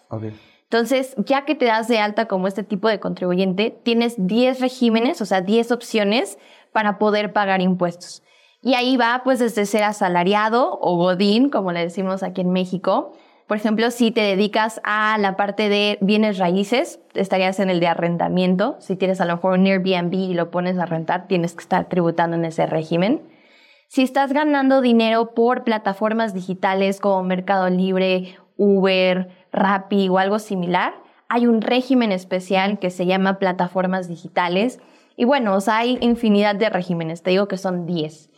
Entonces, 0.70 1.16
ya 1.18 1.46
que 1.46 1.56
te 1.56 1.66
das 1.66 1.88
de 1.88 2.00
alta 2.00 2.28
como 2.28 2.48
este 2.48 2.64
tipo 2.64 2.90
de 2.90 3.00
contribuyente, 3.00 3.72
tienes 3.84 4.16
10 4.18 4.60
regímenes, 4.60 5.22
o 5.22 5.26
sea, 5.26 5.42
10 5.42 5.72
opciones 5.72 6.38
para 6.74 6.98
poder 7.00 7.32
pagar 7.32 7.62
impuestos. 7.62 8.22
Y 8.62 8.74
ahí 8.74 8.98
va, 8.98 9.22
pues, 9.24 9.40
desde 9.40 9.66
ser 9.66 9.84
asalariado 9.84 10.78
o 10.82 10.98
godín, 10.98 11.50
como 11.50 11.72
le 11.72 11.80
decimos 11.80 12.22
aquí 12.22 12.42
en 12.42 12.52
México, 12.52 13.14
por 13.48 13.56
ejemplo, 13.56 13.90
si 13.92 14.12
te 14.12 14.20
dedicas 14.20 14.82
a 14.84 15.18
la 15.18 15.38
parte 15.38 15.70
de 15.70 15.98
bienes 16.02 16.38
raíces, 16.38 17.00
estarías 17.14 17.62
en 17.62 17.70
el 17.70 17.80
de 17.80 17.88
arrendamiento. 17.88 18.76
Si 18.80 18.98
tienes 18.98 19.22
a 19.22 19.26
lo 19.26 19.36
mejor 19.36 19.58
un 19.58 19.66
Airbnb 19.66 20.14
y 20.14 20.34
lo 20.34 20.52
pones 20.52 20.78
a 20.78 20.86
rentar, 20.86 21.28
tienes 21.28 21.54
que 21.54 21.62
estar 21.62 21.88
tributando 21.88 22.36
en 22.36 22.44
ese 22.44 22.66
régimen. 22.66 23.22
Si 23.88 24.04
estás 24.04 24.34
ganando 24.34 24.82
dinero 24.82 25.34
por 25.34 25.64
plataformas 25.64 26.34
digitales 26.34 27.00
como 27.00 27.24
Mercado 27.24 27.70
Libre, 27.70 28.36
Uber, 28.58 29.30
Rappi 29.52 30.10
o 30.10 30.18
algo 30.18 30.40
similar, 30.40 30.94
hay 31.30 31.48
un 31.48 31.62
régimen 31.62 32.12
especial 32.12 32.80
que 32.80 32.90
se 32.90 33.06
llama 33.06 33.40
plataformas 33.40 34.08
digitales. 34.08 34.80
Y 35.16 35.26
bueno, 35.26 35.56
o 35.56 35.62
sea, 35.62 35.78
hay 35.78 35.98
infinidad 36.02 36.56
de 36.56 36.70
regímenes, 36.70 37.24
te 37.24 37.32
digo 37.32 37.48
que 37.48 37.58
son 37.58 37.86
10. 37.86 38.30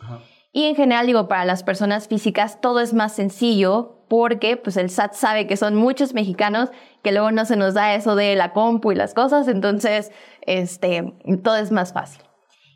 Y 0.52 0.64
en 0.64 0.74
general, 0.74 1.06
digo, 1.06 1.28
para 1.28 1.44
las 1.44 1.62
personas 1.62 2.08
físicas 2.08 2.60
todo 2.60 2.80
es 2.80 2.92
más 2.92 3.12
sencillo 3.12 4.04
porque 4.08 4.56
pues 4.56 4.76
el 4.76 4.90
SAT 4.90 5.12
sabe 5.12 5.46
que 5.46 5.56
son 5.56 5.76
muchos 5.76 6.14
mexicanos 6.14 6.70
que 7.02 7.12
luego 7.12 7.30
no 7.30 7.44
se 7.44 7.54
nos 7.54 7.74
da 7.74 7.94
eso 7.94 8.16
de 8.16 8.34
la 8.34 8.52
compu 8.52 8.90
y 8.90 8.96
las 8.96 9.14
cosas, 9.14 9.46
entonces 9.46 10.10
este, 10.42 11.14
todo 11.44 11.56
es 11.56 11.70
más 11.70 11.92
fácil. 11.92 12.22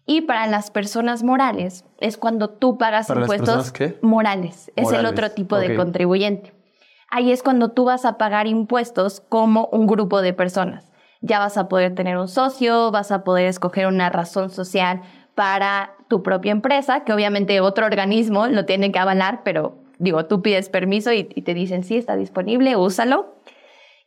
Y 0.07 0.21
para 0.21 0.47
las 0.47 0.71
personas 0.71 1.25
morales 1.25 1.85
es 1.99 2.19
cuando 2.19 2.51
tú 2.51 2.79
pagas 2.79 3.11
impuestos 3.11 3.73
morales, 4.03 4.71
es 4.77 4.93
el 4.93 5.07
otro 5.07 5.33
tipo 5.33 5.57
de 5.59 5.75
contribuyente. 5.75 6.53
Ahí 7.11 7.33
es 7.33 7.43
cuando 7.43 7.71
tú 7.71 7.85
vas 7.85 8.05
a 8.05 8.19
pagar 8.19 8.47
impuestos 8.47 9.21
como 9.21 9.69
un 9.73 9.87
grupo 9.87 10.23
de 10.23 10.33
personas. 10.33 10.91
Ya 11.21 11.39
vas 11.39 11.57
a 11.57 11.69
poder 11.69 11.95
tener 11.95 12.19
un 12.19 12.29
socio, 12.29 12.91
vas 12.91 13.11
a 13.11 13.25
poder 13.25 13.47
escoger 13.47 13.87
una 13.87 14.11
razón 14.11 14.51
social 14.51 15.03
para 15.35 15.95
tu 16.09 16.23
propia 16.23 16.53
empresa, 16.53 17.05
que 17.05 17.13
obviamente 17.13 17.61
otro 17.61 17.87
organismo 17.87 18.47
lo 18.47 18.67
tiene 18.67 18.93
que 18.93 18.99
avalar, 18.99 19.43
pero 19.45 19.79
digo, 19.99 20.27
tú 20.27 20.43
pides 20.43 20.69
permiso 20.69 21.13
y, 21.13 21.25
te 21.25 21.55
dicen, 21.55 21.85
sí, 21.85 21.97
está 21.97 22.17
disponible, 22.17 22.77
úsalo. 22.77 23.35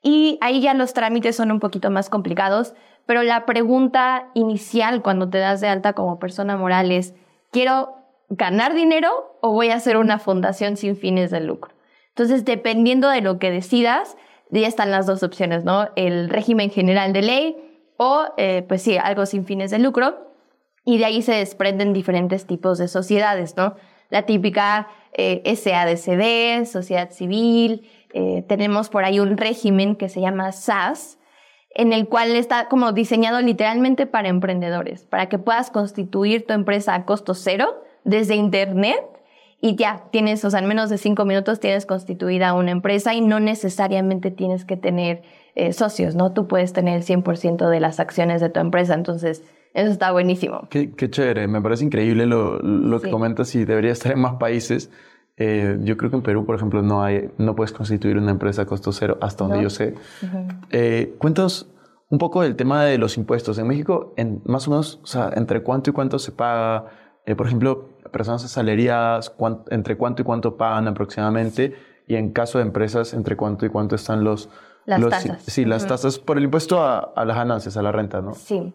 Y 0.01 0.37
ahí 0.41 0.61
ya 0.61 0.73
los 0.73 0.93
trámites 0.93 1.35
son 1.35 1.51
un 1.51 1.59
poquito 1.59 1.89
más 1.89 2.09
complicados, 2.09 2.73
pero 3.05 3.23
la 3.23 3.45
pregunta 3.45 4.29
inicial 4.33 5.01
cuando 5.01 5.29
te 5.29 5.39
das 5.39 5.61
de 5.61 5.67
alta 5.67 5.93
como 5.93 6.19
persona 6.19 6.55
moral 6.55 6.91
es, 6.91 7.13
¿quiero 7.51 7.95
ganar 8.29 8.73
dinero 8.73 9.37
o 9.41 9.53
voy 9.53 9.69
a 9.69 9.75
hacer 9.75 9.97
una 9.97 10.19
fundación 10.19 10.77
sin 10.77 10.95
fines 10.95 11.31
de 11.31 11.39
lucro? 11.39 11.76
Entonces, 12.17 12.45
dependiendo 12.45 13.09
de 13.09 13.21
lo 13.21 13.37
que 13.37 13.51
decidas, 13.51 14.17
ya 14.49 14.67
están 14.67 14.89
las 14.89 15.05
dos 15.05 15.21
opciones, 15.21 15.63
¿no? 15.63 15.89
El 15.95 16.29
régimen 16.29 16.71
general 16.71 17.13
de 17.13 17.21
ley 17.21 17.55
o, 17.97 18.25
eh, 18.37 18.65
pues 18.67 18.81
sí, 18.81 18.97
algo 18.97 19.27
sin 19.27 19.45
fines 19.45 19.69
de 19.69 19.77
lucro. 19.77 20.33
Y 20.83 20.97
de 20.97 21.05
ahí 21.05 21.21
se 21.21 21.33
desprenden 21.33 21.93
diferentes 21.93 22.47
tipos 22.47 22.79
de 22.79 22.87
sociedades, 22.87 23.55
¿no? 23.55 23.75
La 24.09 24.23
típica 24.23 24.87
eh, 25.13 25.43
SADCB, 25.45 26.65
sociedad 26.65 27.11
civil, 27.11 27.87
eh, 28.13 28.43
tenemos 28.47 28.89
por 28.89 29.05
ahí 29.05 29.19
un 29.19 29.37
régimen 29.37 29.95
que 29.95 30.09
se 30.09 30.19
llama 30.19 30.51
SAS, 30.53 31.19
en 31.69 31.93
el 31.93 32.07
cual 32.07 32.35
está 32.35 32.67
como 32.67 32.93
diseñado 32.93 33.41
literalmente 33.41 34.07
para 34.07 34.29
emprendedores, 34.29 35.05
para 35.05 35.29
que 35.29 35.37
puedas 35.37 35.69
constituir 35.69 36.47
tu 36.47 36.53
empresa 36.53 36.95
a 36.95 37.05
costo 37.05 37.35
cero 37.35 37.83
desde 38.05 38.33
Internet 38.33 39.16
y 39.61 39.75
ya 39.75 40.03
tienes, 40.11 40.43
o 40.45 40.49
sea, 40.49 40.59
en 40.59 40.67
menos 40.67 40.89
de 40.89 40.97
cinco 40.97 41.25
minutos 41.25 41.59
tienes 41.59 41.85
constituida 41.85 42.53
una 42.53 42.71
empresa 42.71 43.13
y 43.13 43.21
no 43.21 43.39
necesariamente 43.39 44.31
tienes 44.31 44.65
que 44.65 44.77
tener 44.77 45.23
eh, 45.55 45.73
socios, 45.73 46.15
¿no? 46.15 46.33
Tú 46.33 46.47
puedes 46.47 46.73
tener 46.73 46.97
el 46.97 47.03
100% 47.03 47.69
de 47.69 47.79
las 47.79 47.99
acciones 47.99 48.41
de 48.41 48.49
tu 48.49 48.59
empresa, 48.59 48.93
entonces 48.93 49.43
eso 49.73 49.91
está 49.91 50.11
buenísimo. 50.11 50.67
Qué, 50.69 50.91
chévere, 51.09 51.47
me 51.47 51.61
parece 51.61 51.85
increíble 51.85 52.25
lo, 52.25 52.59
lo 52.59 53.01
que 53.01 53.09
comentas 53.09 53.53
y 53.55 53.65
debería 53.65 53.91
estar 53.91 54.11
en 54.11 54.19
más 54.19 54.35
países. 54.35 54.91
Eh, 55.37 55.77
yo 55.81 55.97
creo 55.97 56.09
que 56.09 56.17
en 56.17 56.23
Perú, 56.23 56.45
por 56.45 56.55
ejemplo, 56.55 56.81
no, 56.81 57.03
hay, 57.03 57.29
no 57.37 57.55
puedes 57.55 57.71
constituir 57.71 58.17
una 58.17 58.31
empresa 58.31 58.63
a 58.63 58.65
costo 58.65 58.91
cero, 58.91 59.17
hasta 59.21 59.43
donde 59.43 59.61
yo 59.61 59.69
sé. 59.69 59.93
Eh, 60.71 61.15
cuéntanos 61.19 61.69
un 62.09 62.17
poco 62.17 62.41
del 62.41 62.55
tema 62.55 62.85
de 62.85 62.97
los 62.97 63.17
impuestos. 63.17 63.59
En 63.59 63.67
México, 63.67 64.13
en, 64.17 64.41
más 64.45 64.67
o 64.67 64.71
menos, 64.71 64.99
o 65.03 65.07
sea, 65.07 65.31
¿entre 65.35 65.61
cuánto 65.61 65.91
y 65.91 65.93
cuánto 65.93 66.17
se 66.17 66.31
paga? 66.31 66.85
Eh, 67.25 67.35
por 67.35 67.45
ejemplo, 67.45 67.89
personas 68.11 68.43
asalariadas, 68.45 69.33
¿entre 69.69 69.97
cuánto 69.97 70.21
y 70.21 70.25
cuánto 70.25 70.57
pagan 70.57 70.87
aproximadamente? 70.87 71.75
Y 72.07 72.15
en 72.15 72.31
caso 72.31 72.57
de 72.57 72.63
empresas, 72.63 73.13
¿entre 73.13 73.35
cuánto 73.35 73.65
y 73.65 73.69
cuánto 73.69 73.95
están 73.95 74.23
los... 74.23 74.49
Las 74.85 75.05
tasas. 75.09 75.43
Sí, 75.43 75.65
las 75.65 75.85
tasas 75.85 76.17
por 76.17 76.37
el 76.37 76.45
impuesto 76.45 76.81
a, 76.81 76.99
a 76.99 77.25
las 77.25 77.35
ganancias, 77.35 77.75
a 77.75 77.81
la 77.81 77.91
renta, 77.91 78.21
¿no? 78.21 78.33
Sí. 78.33 78.73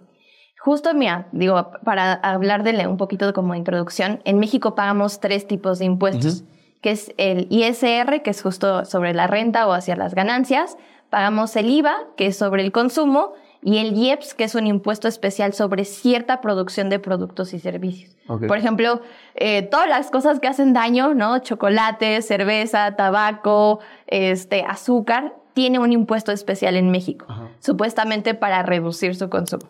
Justo, 0.64 0.94
mira, 0.94 1.26
digo, 1.32 1.72
para 1.84 2.12
hablar 2.12 2.62
de 2.62 2.86
un 2.86 2.96
poquito 2.96 3.32
como 3.32 3.56
introducción, 3.56 4.20
en 4.24 4.38
México 4.38 4.76
pagamos 4.76 5.18
tres 5.18 5.48
tipos 5.48 5.80
de 5.80 5.86
impuestos, 5.86 6.44
que 6.80 6.92
es 6.92 7.12
el 7.16 7.48
ISR, 7.50 8.22
que 8.22 8.30
es 8.30 8.42
justo 8.42 8.84
sobre 8.84 9.12
la 9.12 9.26
renta 9.26 9.66
o 9.66 9.72
hacia 9.72 9.96
las 9.96 10.14
ganancias, 10.14 10.76
pagamos 11.10 11.56
el 11.56 11.68
IVA, 11.68 11.96
que 12.16 12.26
es 12.26 12.36
sobre 12.36 12.62
el 12.62 12.70
consumo, 12.70 13.32
y 13.62 13.78
el 13.78 13.96
IEPS, 13.96 14.34
que 14.34 14.44
es 14.44 14.54
un 14.54 14.66
impuesto 14.66 15.06
especial 15.06 15.54
sobre 15.54 15.84
cierta 15.84 16.40
producción 16.40 16.90
de 16.90 16.98
productos 16.98 17.54
y 17.54 17.60
servicios. 17.60 18.16
Por 18.26 18.56
ejemplo, 18.56 19.00
eh, 19.34 19.62
todas 19.62 19.88
las 19.88 20.10
cosas 20.10 20.40
que 20.40 20.48
hacen 20.48 20.72
daño, 20.72 21.14
¿no? 21.14 21.38
Chocolate, 21.38 22.22
cerveza, 22.22 22.96
tabaco, 22.96 23.80
este, 24.08 24.64
azúcar, 24.66 25.34
tiene 25.54 25.78
un 25.78 25.92
impuesto 25.92 26.32
especial 26.32 26.76
en 26.76 26.90
México, 26.90 27.26
supuestamente 27.60 28.34
para 28.34 28.62
reducir 28.62 29.14
su 29.14 29.28
consumo. 29.28 29.68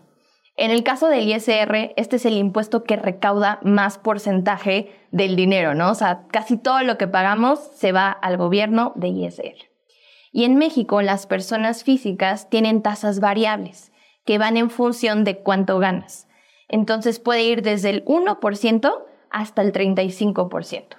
En 0.56 0.70
el 0.70 0.84
caso 0.84 1.08
del 1.08 1.28
ISR, 1.28 1.92
este 1.96 2.16
es 2.16 2.26
el 2.26 2.34
impuesto 2.34 2.84
que 2.84 2.96
recauda 2.96 3.58
más 3.62 3.98
porcentaje 3.98 4.92
del 5.10 5.34
dinero, 5.34 5.74
¿no? 5.74 5.90
O 5.90 5.94
sea, 5.94 6.24
casi 6.30 6.56
todo 6.56 6.82
lo 6.82 6.98
que 6.98 7.08
pagamos 7.08 7.58
se 7.74 7.92
va 7.92 8.10
al 8.10 8.36
gobierno 8.36 8.92
de 8.94 9.08
ISR. 9.08 9.71
Y 10.32 10.44
en 10.44 10.56
México, 10.56 11.02
las 11.02 11.26
personas 11.26 11.84
físicas 11.84 12.48
tienen 12.48 12.82
tasas 12.82 13.20
variables 13.20 13.92
que 14.24 14.38
van 14.38 14.56
en 14.56 14.70
función 14.70 15.24
de 15.24 15.42
cuánto 15.42 15.78
ganas. 15.78 16.26
Entonces 16.68 17.20
puede 17.20 17.42
ir 17.42 17.62
desde 17.62 17.90
el 17.90 18.04
1% 18.06 18.92
hasta 19.30 19.62
el 19.62 19.72
35%. 19.72 20.96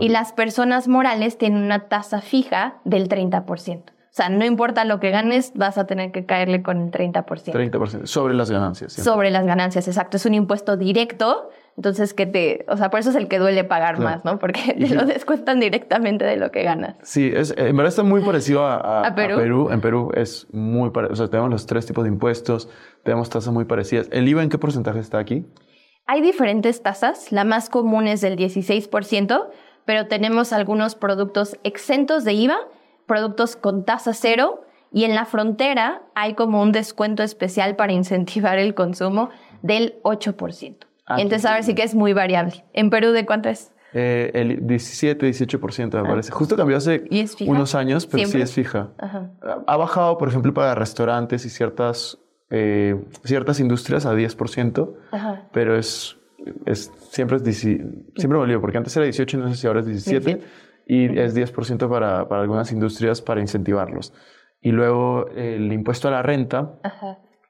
Y 0.00 0.08
las 0.10 0.32
personas 0.32 0.88
morales 0.88 1.38
tienen 1.38 1.62
una 1.62 1.88
tasa 1.88 2.20
fija 2.20 2.80
del 2.84 3.08
30%. 3.08 3.84
O 3.88 3.92
sea, 4.16 4.28
no 4.30 4.44
importa 4.44 4.84
lo 4.84 4.98
que 4.98 5.10
ganes, 5.10 5.52
vas 5.54 5.78
a 5.78 5.86
tener 5.86 6.10
que 6.10 6.26
caerle 6.26 6.62
con 6.62 6.80
el 6.80 6.90
30%. 6.90 7.24
30%, 7.24 8.06
sobre 8.06 8.34
las 8.34 8.50
ganancias. 8.50 8.92
Sobre 8.94 9.30
las 9.30 9.44
ganancias, 9.46 9.86
exacto. 9.88 10.16
Es 10.16 10.26
un 10.26 10.34
impuesto 10.34 10.76
directo, 10.76 11.50
entonces 11.76 12.14
que 12.14 12.26
te, 12.26 12.64
o 12.68 12.76
sea, 12.76 12.90
por 12.90 13.00
eso 13.00 13.10
es 13.10 13.16
el 13.16 13.28
que 13.28 13.38
duele 13.38 13.64
pagar 13.64 13.98
más, 13.98 14.24
¿no? 14.24 14.38
Porque 14.38 14.74
te 14.78 14.94
lo 14.94 15.04
descuentan 15.04 15.60
directamente 15.60 16.24
de 16.24 16.36
lo 16.36 16.50
que 16.50 16.62
ganas. 16.62 16.96
Sí, 17.02 17.30
es, 17.34 17.54
en 17.56 17.76
verdad 17.76 17.88
está 17.88 18.02
muy 18.02 18.22
parecido 18.22 18.66
a, 18.66 19.14
Perú? 19.14 19.70
En 19.70 19.80
Perú 19.80 20.10
es 20.14 20.46
muy 20.52 20.90
parecido, 20.90 21.12
o 21.12 21.16
sea, 21.16 21.28
tenemos 21.28 21.50
los 21.50 21.66
tres 21.66 21.86
tipos 21.86 22.04
de 22.04 22.10
impuestos, 22.10 22.68
tenemos 23.02 23.28
tasas 23.28 23.52
muy 23.52 23.64
parecidas. 23.64 24.08
¿El 24.10 24.26
IVA 24.28 24.42
en 24.42 24.48
qué 24.48 24.58
porcentaje 24.58 25.00
está 25.00 25.18
aquí? 25.18 25.44
Hay 26.06 26.22
diferentes 26.22 26.82
tasas, 26.82 27.32
la 27.32 27.44
más 27.44 27.68
común 27.68 28.06
es 28.06 28.20
del 28.20 28.36
16%, 28.36 29.48
pero 29.84 30.06
tenemos 30.06 30.52
algunos 30.52 30.94
productos 30.94 31.58
exentos 31.62 32.24
de 32.24 32.32
IVA 32.32 32.58
productos 33.06 33.56
con 33.56 33.84
tasa 33.84 34.12
cero 34.12 34.62
y 34.92 35.04
en 35.04 35.14
la 35.14 35.24
frontera 35.24 36.02
hay 36.14 36.34
como 36.34 36.60
un 36.60 36.72
descuento 36.72 37.22
especial 37.22 37.76
para 37.76 37.92
incentivar 37.92 38.58
el 38.58 38.74
consumo 38.74 39.30
del 39.62 40.00
8%. 40.02 40.85
Ah, 41.06 41.20
Entonces, 41.20 41.46
a 41.46 41.54
ver 41.54 41.62
sí 41.62 41.74
que 41.74 41.82
es 41.82 41.94
muy 41.94 42.12
variable. 42.12 42.64
¿En 42.72 42.90
Perú 42.90 43.12
de 43.12 43.24
cuánto 43.24 43.48
es? 43.48 43.72
Eh, 43.92 44.30
el 44.34 44.66
17, 44.66 45.26
18% 45.26 45.94
me 45.94 46.00
ah. 46.00 46.02
parece. 46.02 46.32
Justo 46.32 46.56
cambió 46.56 46.76
hace 46.76 47.04
unos 47.46 47.74
años, 47.74 48.06
pero 48.06 48.26
sí 48.26 48.40
es 48.40 48.52
fija. 48.52 48.90
Ha 49.66 49.76
bajado, 49.76 50.18
por 50.18 50.28
ejemplo, 50.28 50.52
para 50.52 50.74
restaurantes 50.74 51.46
y 51.46 51.50
ciertas, 51.50 52.18
eh, 52.50 53.00
ciertas 53.24 53.60
industrias 53.60 54.04
a 54.04 54.14
10%, 54.14 54.94
pero 55.52 55.78
es, 55.78 56.16
es, 56.66 56.92
siempre 57.10 57.38
es 57.38 57.58
siempre 57.58 58.38
volvió, 58.38 58.60
porque 58.60 58.76
antes 58.76 58.96
era 58.96 59.04
18, 59.04 59.38
no 59.38 59.48
sé 59.48 59.56
si 59.56 59.66
ahora 59.66 59.80
es 59.80 59.86
17 59.86 60.42
y 60.86 61.18
es 61.18 61.36
10% 61.36 61.88
para, 61.88 62.28
para, 62.28 62.42
algunas 62.42 62.72
industrias 62.72 63.22
para 63.22 63.40
incentivarlos. 63.40 64.12
Y 64.60 64.72
luego 64.72 65.28
el 65.28 65.72
impuesto 65.72 66.08
a 66.08 66.10
la 66.10 66.22
renta, 66.22 66.80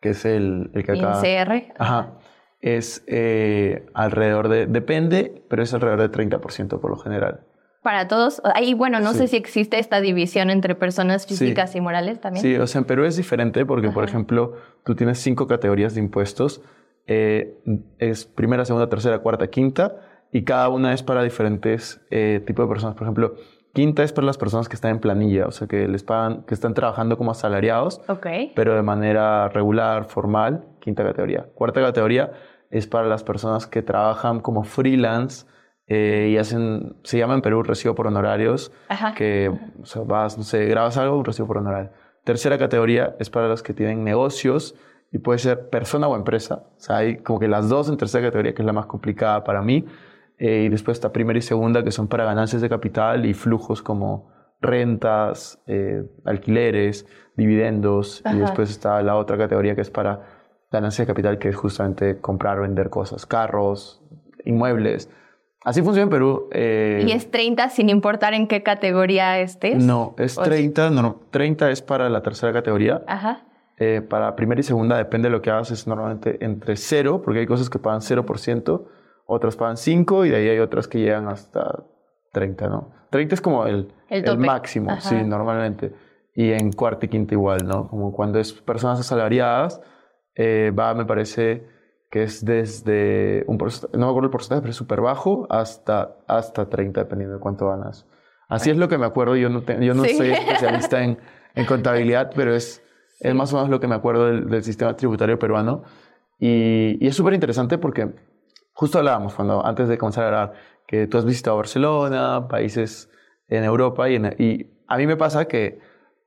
que 0.00 0.10
es 0.10 0.24
el, 0.24 0.70
el 0.74 0.84
que 0.84 0.92
acá... 0.92 1.20
ICR. 1.20 1.72
Ajá. 1.78 2.18
Es 2.60 3.04
eh, 3.06 3.86
alrededor 3.94 4.48
de... 4.48 4.66
Depende, 4.66 5.42
pero 5.48 5.62
es 5.62 5.72
alrededor 5.74 6.08
de 6.08 6.10
30% 6.10 6.80
por 6.80 6.90
lo 6.90 6.96
general. 6.96 7.40
Para 7.82 8.08
todos. 8.08 8.42
Ahí, 8.54 8.74
bueno, 8.74 8.98
no 8.98 9.12
sé 9.12 9.28
si 9.28 9.36
existe 9.36 9.78
esta 9.78 10.00
división 10.00 10.50
entre 10.50 10.74
personas 10.74 11.24
físicas 11.24 11.76
y 11.76 11.80
morales 11.80 12.20
también. 12.20 12.42
Sí, 12.42 12.56
o 12.56 12.66
sea, 12.66 12.80
en 12.80 12.84
Perú 12.84 13.04
es 13.04 13.16
diferente 13.16 13.64
porque, 13.64 13.90
por 13.90 14.02
ejemplo, 14.02 14.54
tú 14.84 14.96
tienes 14.96 15.18
cinco 15.18 15.46
categorías 15.46 15.94
de 15.94 16.00
impuestos. 16.00 16.62
Eh, 17.06 17.62
es 17.98 18.24
primera, 18.24 18.64
segunda, 18.64 18.88
tercera, 18.88 19.20
cuarta, 19.20 19.46
quinta 19.46 20.00
y 20.32 20.42
cada 20.42 20.68
una 20.68 20.92
es 20.92 21.04
para 21.04 21.22
diferentes 21.22 22.00
eh, 22.10 22.42
tipos 22.44 22.64
de 22.66 22.68
personas. 22.68 22.96
Por 22.96 23.04
ejemplo, 23.04 23.36
quinta 23.76 24.02
es 24.02 24.14
para 24.14 24.26
las 24.26 24.38
personas 24.38 24.70
que 24.70 24.74
están 24.74 24.92
en 24.92 25.00
planilla, 25.00 25.46
o 25.46 25.50
sea, 25.50 25.68
que 25.68 25.86
les 25.86 26.02
pagan, 26.02 26.44
que 26.44 26.54
están 26.54 26.72
trabajando 26.72 27.18
como 27.18 27.30
asalariados, 27.30 28.00
pero 28.54 28.74
de 28.74 28.80
manera 28.80 29.50
regular, 29.50 30.06
formal, 30.06 30.64
quinta 30.80 31.04
categoría. 31.04 31.44
Cuarta 31.54 31.82
categoría 31.82 32.32
es 32.70 32.86
para 32.86 33.06
las 33.06 33.22
personas 33.22 33.66
que 33.66 33.82
trabajan 33.82 34.40
como 34.40 34.64
freelance 34.64 35.44
eh, 35.88 36.30
y 36.32 36.38
hacen, 36.38 36.96
se 37.02 37.18
llama 37.18 37.34
en 37.34 37.42
Perú 37.42 37.62
recibo 37.62 37.94
por 37.94 38.06
honorarios, 38.06 38.72
que 39.14 39.52
o 39.82 39.84
sea, 39.84 40.00
vas, 40.06 40.38
no 40.38 40.44
sé, 40.44 40.64
grabas 40.64 40.96
algo, 40.96 41.18
un 41.18 41.26
recibo 41.26 41.46
por 41.46 41.58
honorario. 41.58 41.90
Tercera 42.24 42.56
categoría 42.56 43.14
es 43.18 43.28
para 43.28 43.46
los 43.46 43.62
que 43.62 43.74
tienen 43.74 44.04
negocios 44.04 44.74
y 45.12 45.18
puede 45.18 45.38
ser 45.38 45.68
persona 45.68 46.08
o 46.08 46.16
empresa. 46.16 46.64
O 46.78 46.80
sea, 46.80 46.96
hay 46.96 47.18
como 47.18 47.38
que 47.38 47.46
las 47.46 47.68
dos 47.68 47.90
en 47.90 47.98
tercera 47.98 48.28
categoría, 48.28 48.54
que 48.54 48.62
es 48.62 48.66
la 48.66 48.72
más 48.72 48.86
complicada 48.86 49.44
para 49.44 49.60
mí. 49.60 49.84
Eh, 50.38 50.64
y 50.66 50.68
después 50.68 50.96
está 50.96 51.12
primera 51.12 51.38
y 51.38 51.42
segunda, 51.42 51.82
que 51.82 51.90
son 51.90 52.08
para 52.08 52.24
ganancias 52.24 52.60
de 52.60 52.68
capital 52.68 53.24
y 53.24 53.34
flujos 53.34 53.82
como 53.82 54.30
rentas, 54.60 55.62
eh, 55.66 56.02
alquileres, 56.24 57.06
dividendos. 57.36 58.22
Y 58.32 58.38
después 58.38 58.70
está 58.70 59.02
la 59.02 59.16
otra 59.16 59.38
categoría 59.38 59.74
que 59.74 59.80
es 59.80 59.90
para 59.90 60.22
ganancias 60.70 61.06
de 61.06 61.12
capital, 61.12 61.38
que 61.38 61.48
es 61.48 61.56
justamente 61.56 62.18
comprar 62.20 62.58
o 62.58 62.62
vender 62.62 62.90
cosas, 62.90 63.24
carros, 63.24 64.02
inmuebles. 64.44 65.10
Así 65.64 65.82
funciona 65.82 66.04
en 66.04 66.10
Perú. 66.10 66.48
Eh, 66.52 67.04
¿Y 67.06 67.12
es 67.12 67.30
30 67.30 67.70
sin 67.70 67.88
importar 67.88 68.34
en 68.34 68.46
qué 68.46 68.62
categoría 68.62 69.40
estés? 69.40 69.82
No, 69.82 70.14
es 70.18 70.36
30, 70.36 70.90
no, 70.90 71.02
no, 71.02 71.20
30 71.30 71.70
es 71.70 71.82
para 71.82 72.08
la 72.08 72.22
tercera 72.22 72.52
categoría. 72.52 73.02
Ajá. 73.06 73.42
para 74.08 74.36
primera 74.36 74.60
y 74.60 74.64
segunda 74.64 74.96
depende 74.96 75.28
de 75.28 75.32
lo 75.32 75.42
que 75.42 75.50
hagas, 75.50 75.70
es 75.70 75.86
normalmente 75.86 76.42
entre 76.44 76.76
cero, 76.76 77.20
porque 77.22 77.40
hay 77.40 77.46
cosas 77.46 77.68
que 77.68 77.78
pagan 77.78 78.00
0%, 78.00 78.86
otras 79.26 79.56
pagan 79.56 79.76
5 79.76 80.24
y 80.24 80.30
de 80.30 80.36
ahí 80.36 80.48
hay 80.48 80.58
otras 80.58 80.88
que 80.88 80.98
llegan 80.98 81.28
hasta 81.28 81.84
30, 82.32 82.68
¿no? 82.68 82.92
30 83.10 83.34
es 83.34 83.40
como 83.40 83.66
el, 83.66 83.92
el, 84.08 84.38
máximo, 84.38 85.00
sí, 85.00 85.14
normalmente. 85.24 85.92
Y 86.34 86.52
en 86.52 86.72
cuarta 86.72 87.06
y 87.06 87.08
quinta 87.08 87.34
igual, 87.34 87.66
¿no? 87.66 87.88
Como 87.88 88.12
cuando 88.12 88.38
es 88.38 88.52
personas 88.52 89.00
asalariadas, 89.00 89.80
eh, 90.34 90.72
va, 90.76 90.94
me 90.94 91.06
parece 91.06 91.66
que 92.10 92.22
es 92.22 92.44
desde 92.44 93.44
un 93.46 93.58
porcentaje, 93.58 93.98
no 93.98 94.06
me 94.06 94.10
acuerdo 94.10 94.26
el 94.26 94.30
porcentaje, 94.30 94.60
pero 94.60 94.70
es 94.70 94.76
súper 94.76 95.00
bajo, 95.00 95.46
hasta, 95.50 96.16
hasta 96.28 96.68
30, 96.68 97.00
dependiendo 97.00 97.36
de 97.36 97.40
cuánto 97.40 97.68
ganas. 97.68 98.06
Así 98.48 98.70
es 98.70 98.76
lo 98.76 98.88
que 98.88 98.98
me 98.98 99.06
acuerdo, 99.06 99.34
yo 99.36 99.48
no, 99.48 99.62
yo 99.64 99.94
no 99.94 100.04
soy 100.04 100.30
especialista 100.30 101.02
en, 101.02 101.18
en, 101.54 101.66
contabilidad, 101.66 102.30
pero 102.36 102.54
es, 102.54 102.82
es 103.18 103.34
más 103.34 103.52
o 103.52 103.56
menos 103.56 103.70
lo 103.70 103.80
que 103.80 103.88
me 103.88 103.96
acuerdo 103.96 104.26
del, 104.26 104.48
del 104.48 104.62
sistema 104.62 104.94
tributario 104.94 105.38
peruano. 105.38 105.82
Y, 106.38 107.02
y 107.04 107.08
es 107.08 107.16
súper 107.16 107.34
interesante 107.34 107.78
porque 107.78 108.12
Justo 108.78 108.98
hablábamos 108.98 109.34
cuando, 109.34 109.64
antes 109.64 109.88
de 109.88 109.96
comenzar 109.96 110.24
a 110.24 110.26
grabar, 110.26 110.52
que 110.86 111.06
tú 111.06 111.16
has 111.16 111.24
visitado 111.24 111.56
Barcelona, 111.56 112.46
países 112.46 113.10
en 113.48 113.64
Europa, 113.64 114.10
y, 114.10 114.16
y 114.38 114.70
a 114.86 114.98
mí 114.98 115.06
me 115.06 115.16
pasa 115.16 115.46
que 115.46 115.80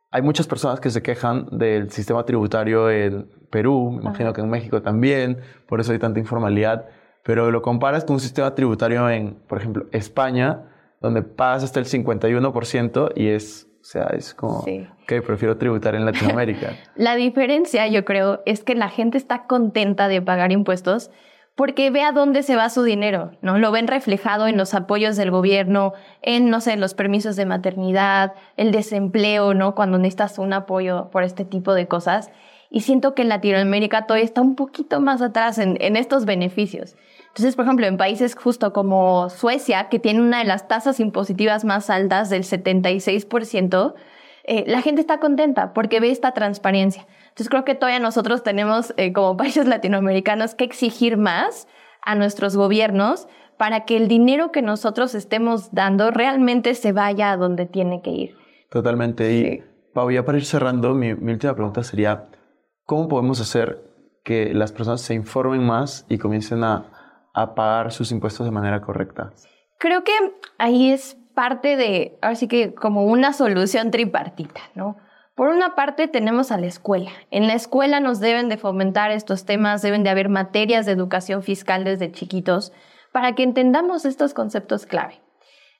hay 0.09 0.23
muchas 0.23 0.47
personas 0.47 0.79
que 0.79 0.89
se 0.89 1.03
quejan 1.03 1.47
del 1.51 1.91
sistema 1.91 2.25
tributario 2.25 2.89
en 2.89 3.29
Perú, 3.51 3.91
me 3.91 4.01
imagino 4.01 4.33
que 4.33 4.41
en 4.41 4.49
México 4.49 4.81
también, 4.81 5.37
por 5.67 5.79
eso 5.79 5.91
hay 5.91 5.99
tanta 5.99 6.19
informalidad, 6.19 6.87
pero 7.23 7.51
lo 7.51 7.61
comparas 7.61 8.03
con 8.03 8.15
un 8.15 8.19
sistema 8.19 8.55
tributario 8.55 9.07
en, 9.11 9.35
por 9.47 9.59
ejemplo, 9.59 9.85
España, 9.91 10.71
donde 11.01 11.21
pagas 11.21 11.63
hasta 11.63 11.79
el 11.79 11.85
51% 11.85 13.11
y 13.15 13.27
es 13.27 13.69
sea, 13.81 14.07
es 14.07 14.33
como 14.33 14.65
que 15.07 15.21
prefiero 15.21 15.57
tributar 15.57 15.95
en 15.95 16.05
Latinoamérica. 16.05 16.73
la 16.95 17.15
diferencia, 17.15 17.87
yo 17.87 18.05
creo, 18.05 18.41
es 18.45 18.63
que 18.63 18.75
la 18.75 18.89
gente 18.89 19.17
está 19.17 19.45
contenta 19.45 20.07
de 20.07 20.21
pagar 20.21 20.51
impuestos 20.51 21.11
porque 21.59 21.89
ve 21.89 22.03
a 22.03 22.13
dónde 22.13 22.41
se 22.41 22.55
va 22.55 22.69
su 22.69 22.83
dinero, 22.83 23.31
¿no? 23.41 23.57
Lo 23.57 23.69
ven 23.73 23.87
reflejado 23.89 24.47
en 24.47 24.55
los 24.55 24.73
apoyos 24.73 25.17
del 25.17 25.29
gobierno, 25.29 25.91
en, 26.21 26.49
no 26.49 26.61
sé, 26.61 26.77
los 26.77 26.93
permisos 26.93 27.35
de 27.35 27.45
maternidad, 27.45 28.31
el 28.55 28.71
desempleo, 28.71 29.53
¿no? 29.53 29.75
Cuando 29.75 29.97
necesitas 29.97 30.39
un 30.39 30.53
apoyo 30.53 31.09
por 31.11 31.23
este 31.23 31.43
tipo 31.43 31.73
de 31.73 31.85
cosas. 31.85 32.31
Y 32.69 32.79
siento 32.79 33.13
que 33.13 33.23
en 33.23 33.27
Latinoamérica 33.27 34.05
todavía 34.05 34.23
está 34.23 34.39
un 34.39 34.55
poquito 34.55 35.01
más 35.01 35.21
atrás 35.21 35.57
en, 35.57 35.97
estos 35.97 36.23
beneficios. 36.23 36.95
Entonces, 37.27 37.57
por 37.57 37.65
ejemplo, 37.65 37.87
en 37.87 37.97
países 37.97 38.35
justo 38.35 38.71
como 38.71 39.29
Suecia, 39.29 39.89
que 39.89 39.99
tiene 39.99 40.21
una 40.21 40.37
de 40.37 40.45
las 40.45 40.69
tasas 40.69 41.01
impositivas 41.01 41.65
más 41.65 41.89
altas 41.89 42.29
del 42.29 42.43
76%, 42.43 43.95
eh, 44.45 44.63
la 44.65 44.81
gente 44.81 45.01
está 45.01 45.19
contenta 45.19 45.73
porque 45.73 45.99
ve 45.99 46.09
esta 46.09 46.31
transparencia. 46.31 47.05
Entonces, 47.39 47.49
creo 47.49 47.65
que 47.65 47.75
todavía 47.75 47.99
nosotros 47.99 48.43
tenemos, 48.43 48.93
eh, 48.97 49.13
como 49.13 49.37
países 49.37 49.67
latinoamericanos, 49.67 50.55
que 50.55 50.65
exigir 50.65 51.17
más 51.17 51.67
a 52.01 52.15
nuestros 52.15 52.55
gobiernos 52.55 53.27
para 53.57 53.85
que 53.85 53.97
el 53.97 54.07
dinero 54.07 54.51
que 54.51 54.61
nosotros 54.61 55.15
estemos 55.15 55.73
dando 55.73 56.11
realmente 56.11 56.75
se 56.75 56.91
vaya 56.91 57.31
a 57.31 57.37
donde 57.37 57.65
tiene 57.65 58.01
que 58.01 58.11
ir. 58.11 58.35
Totalmente. 58.69 59.33
Y, 59.33 59.63
Pau, 59.93 60.11
ya 60.11 60.23
para 60.23 60.37
ir 60.37 60.45
cerrando, 60.45 60.93
mi 60.93 61.11
última 61.11 61.53
pregunta 61.55 61.83
sería, 61.83 62.29
¿cómo 62.85 63.07
podemos 63.07 63.41
hacer 63.41 63.81
que 64.23 64.53
las 64.53 64.71
personas 64.71 65.01
se 65.01 65.13
informen 65.13 65.65
más 65.65 66.05
y 66.09 66.17
comiencen 66.17 66.63
a 66.63 66.91
a 67.33 67.55
pagar 67.55 67.91
sus 67.91 68.11
impuestos 68.11 68.45
de 68.45 68.51
manera 68.51 68.81
correcta? 68.81 69.31
Creo 69.77 70.03
que 70.03 70.11
ahí 70.57 70.91
es 70.91 71.17
parte 71.33 71.77
de, 71.77 72.17
así 72.21 72.47
que 72.47 72.73
como 72.73 73.05
una 73.05 73.33
solución 73.33 73.91
tripartita, 73.91 74.61
¿no? 74.75 74.97
Por 75.39 75.47
una 75.47 75.73
parte 75.73 76.09
tenemos 76.09 76.51
a 76.51 76.57
la 76.57 76.67
escuela. 76.67 77.11
En 77.31 77.47
la 77.47 77.53
escuela 77.53 78.01
nos 78.01 78.19
deben 78.19 78.49
de 78.49 78.57
fomentar 78.57 79.11
estos 79.11 79.45
temas, 79.45 79.81
deben 79.81 80.03
de 80.03 80.09
haber 80.09 80.27
materias 80.27 80.85
de 80.85 80.91
educación 80.91 81.43
fiscal 81.43 81.85
desde 81.85 82.11
chiquitos 82.11 82.73
para 83.13 83.35
que 83.35 83.43
entendamos 83.43 84.03
estos 84.03 84.33
conceptos 84.33 84.85
clave. 84.85 85.21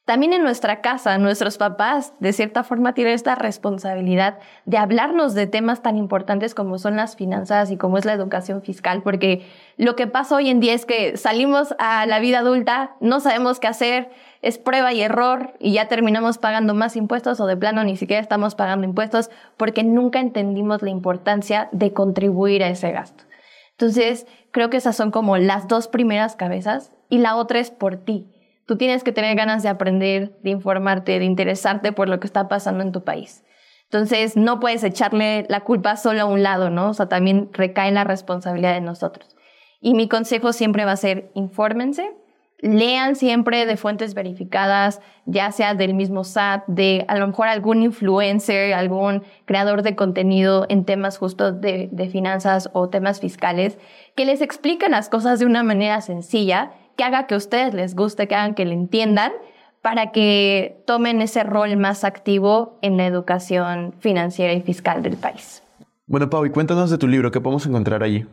También 0.05 0.31
en 0.31 0.43
nuestra 0.43 0.79
casa, 0.79 1.17
nuestros 1.17 1.57
papás 1.57 2.13
de 2.21 2.31
cierta 2.31 2.63
forma 2.63 2.93
tienen 2.93 3.13
esta 3.13 3.35
responsabilidad 3.35 4.39
de 4.65 4.77
hablarnos 4.77 5.33
de 5.33 5.45
temas 5.45 5.83
tan 5.83 5.97
importantes 5.97 6.55
como 6.55 6.77
son 6.77 6.95
las 6.95 7.17
finanzas 7.17 7.69
y 7.69 7.75
como 7.75 7.97
es 7.97 8.05
la 8.05 8.13
educación 8.13 8.61
fiscal, 8.61 9.03
porque 9.03 9.45
lo 9.75 9.97
que 9.97 10.07
pasa 10.07 10.37
hoy 10.37 10.49
en 10.49 10.61
día 10.61 10.73
es 10.73 10.85
que 10.85 11.17
salimos 11.17 11.75
a 11.79 12.05
la 12.05 12.19
vida 12.19 12.39
adulta, 12.39 12.95
no 13.01 13.19
sabemos 13.19 13.59
qué 13.59 13.67
hacer, 13.67 14.09
es 14.41 14.57
prueba 14.57 14.93
y 14.93 15.01
error 15.01 15.53
y 15.59 15.73
ya 15.73 15.87
terminamos 15.87 16.37
pagando 16.37 16.73
más 16.73 16.95
impuestos 16.95 17.39
o 17.39 17.45
de 17.45 17.57
plano 17.57 17.83
ni 17.83 17.97
siquiera 17.97 18.21
estamos 18.21 18.55
pagando 18.55 18.85
impuestos 18.85 19.29
porque 19.57 19.83
nunca 19.83 20.19
entendimos 20.19 20.81
la 20.81 20.89
importancia 20.89 21.69
de 21.71 21.93
contribuir 21.93 22.63
a 22.63 22.69
ese 22.69 22.91
gasto. 22.91 23.23
Entonces, 23.71 24.27
creo 24.51 24.69
que 24.69 24.77
esas 24.77 24.95
son 24.95 25.11
como 25.11 25.37
las 25.37 25.67
dos 25.67 25.87
primeras 25.87 26.35
cabezas 26.35 26.91
y 27.09 27.19
la 27.19 27.35
otra 27.35 27.59
es 27.59 27.71
por 27.71 27.97
ti 27.97 28.27
Tú 28.69 28.77
tienes 28.77 29.03
que 29.03 29.11
tener 29.11 29.35
ganas 29.35 29.63
de 29.63 29.69
aprender, 29.69 30.37
de 30.43 30.51
informarte, 30.51 31.17
de 31.17 31.25
interesarte 31.25 31.91
por 31.91 32.07
lo 32.07 32.19
que 32.19 32.27
está 32.27 32.47
pasando 32.47 32.83
en 32.83 32.91
tu 32.91 33.03
país. 33.03 33.43
Entonces, 33.85 34.37
no 34.37 34.59
puedes 34.59 34.83
echarle 34.83 35.47
la 35.49 35.61
culpa 35.61 35.95
solo 35.95 36.21
a 36.21 36.25
un 36.25 36.43
lado, 36.43 36.69
¿no? 36.69 36.91
O 36.91 36.93
sea, 36.93 37.09
también 37.09 37.49
recae 37.51 37.91
la 37.91 38.03
responsabilidad 38.03 38.75
de 38.75 38.81
nosotros. 38.81 39.35
Y 39.81 39.95
mi 39.95 40.07
consejo 40.07 40.53
siempre 40.53 40.85
va 40.85 40.91
a 40.91 40.97
ser, 40.97 41.31
infórmense, 41.33 42.11
lean 42.61 43.15
siempre 43.15 43.65
de 43.65 43.77
fuentes 43.77 44.13
verificadas, 44.13 45.01
ya 45.25 45.51
sea 45.51 45.75
del 45.75 45.93
mismo 45.93 46.23
SAT, 46.23 46.63
de 46.67 47.05
a 47.07 47.17
lo 47.17 47.27
mejor 47.27 47.47
algún 47.47 47.83
influencer, 47.83 48.73
algún 48.73 49.23
creador 49.45 49.81
de 49.81 49.95
contenido 49.95 50.65
en 50.69 50.85
temas 50.85 51.17
justos 51.17 51.61
de, 51.61 51.89
de 51.91 52.09
finanzas 52.09 52.69
o 52.73 52.89
temas 52.89 53.19
fiscales, 53.19 53.77
que 54.15 54.25
les 54.25 54.41
expliquen 54.41 54.91
las 54.91 55.09
cosas 55.09 55.39
de 55.39 55.45
una 55.45 55.63
manera 55.63 56.01
sencilla 56.01 56.71
que 56.97 57.03
haga 57.03 57.27
que 57.27 57.35
a 57.35 57.37
ustedes 57.37 57.73
les 57.73 57.95
guste, 57.95 58.27
que 58.27 58.35
hagan 58.35 58.55
que 58.55 58.65
le 58.65 58.73
entiendan, 58.73 59.31
para 59.81 60.11
que 60.11 60.83
tomen 60.85 61.21
ese 61.21 61.43
rol 61.43 61.77
más 61.77 62.03
activo 62.03 62.77
en 62.81 62.97
la 62.97 63.05
educación 63.05 63.95
financiera 63.99 64.51
y 64.53 64.61
fiscal 64.61 65.01
del 65.01 65.15
país. 65.15 65.63
Bueno, 66.07 66.29
Pau, 66.29 66.45
y 66.45 66.49
cuéntanos 66.49 66.89
de 66.89 66.97
tu 66.97 67.07
libro, 67.07 67.31
¿qué 67.31 67.39
podemos 67.39 67.65
encontrar 67.65 68.03
allí? 68.03 68.25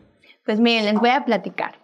Pues 0.45 0.59
miren, 0.59 0.85
les 0.85 0.95
voy 0.95 1.09
a 1.09 1.23
platicar. 1.23 1.75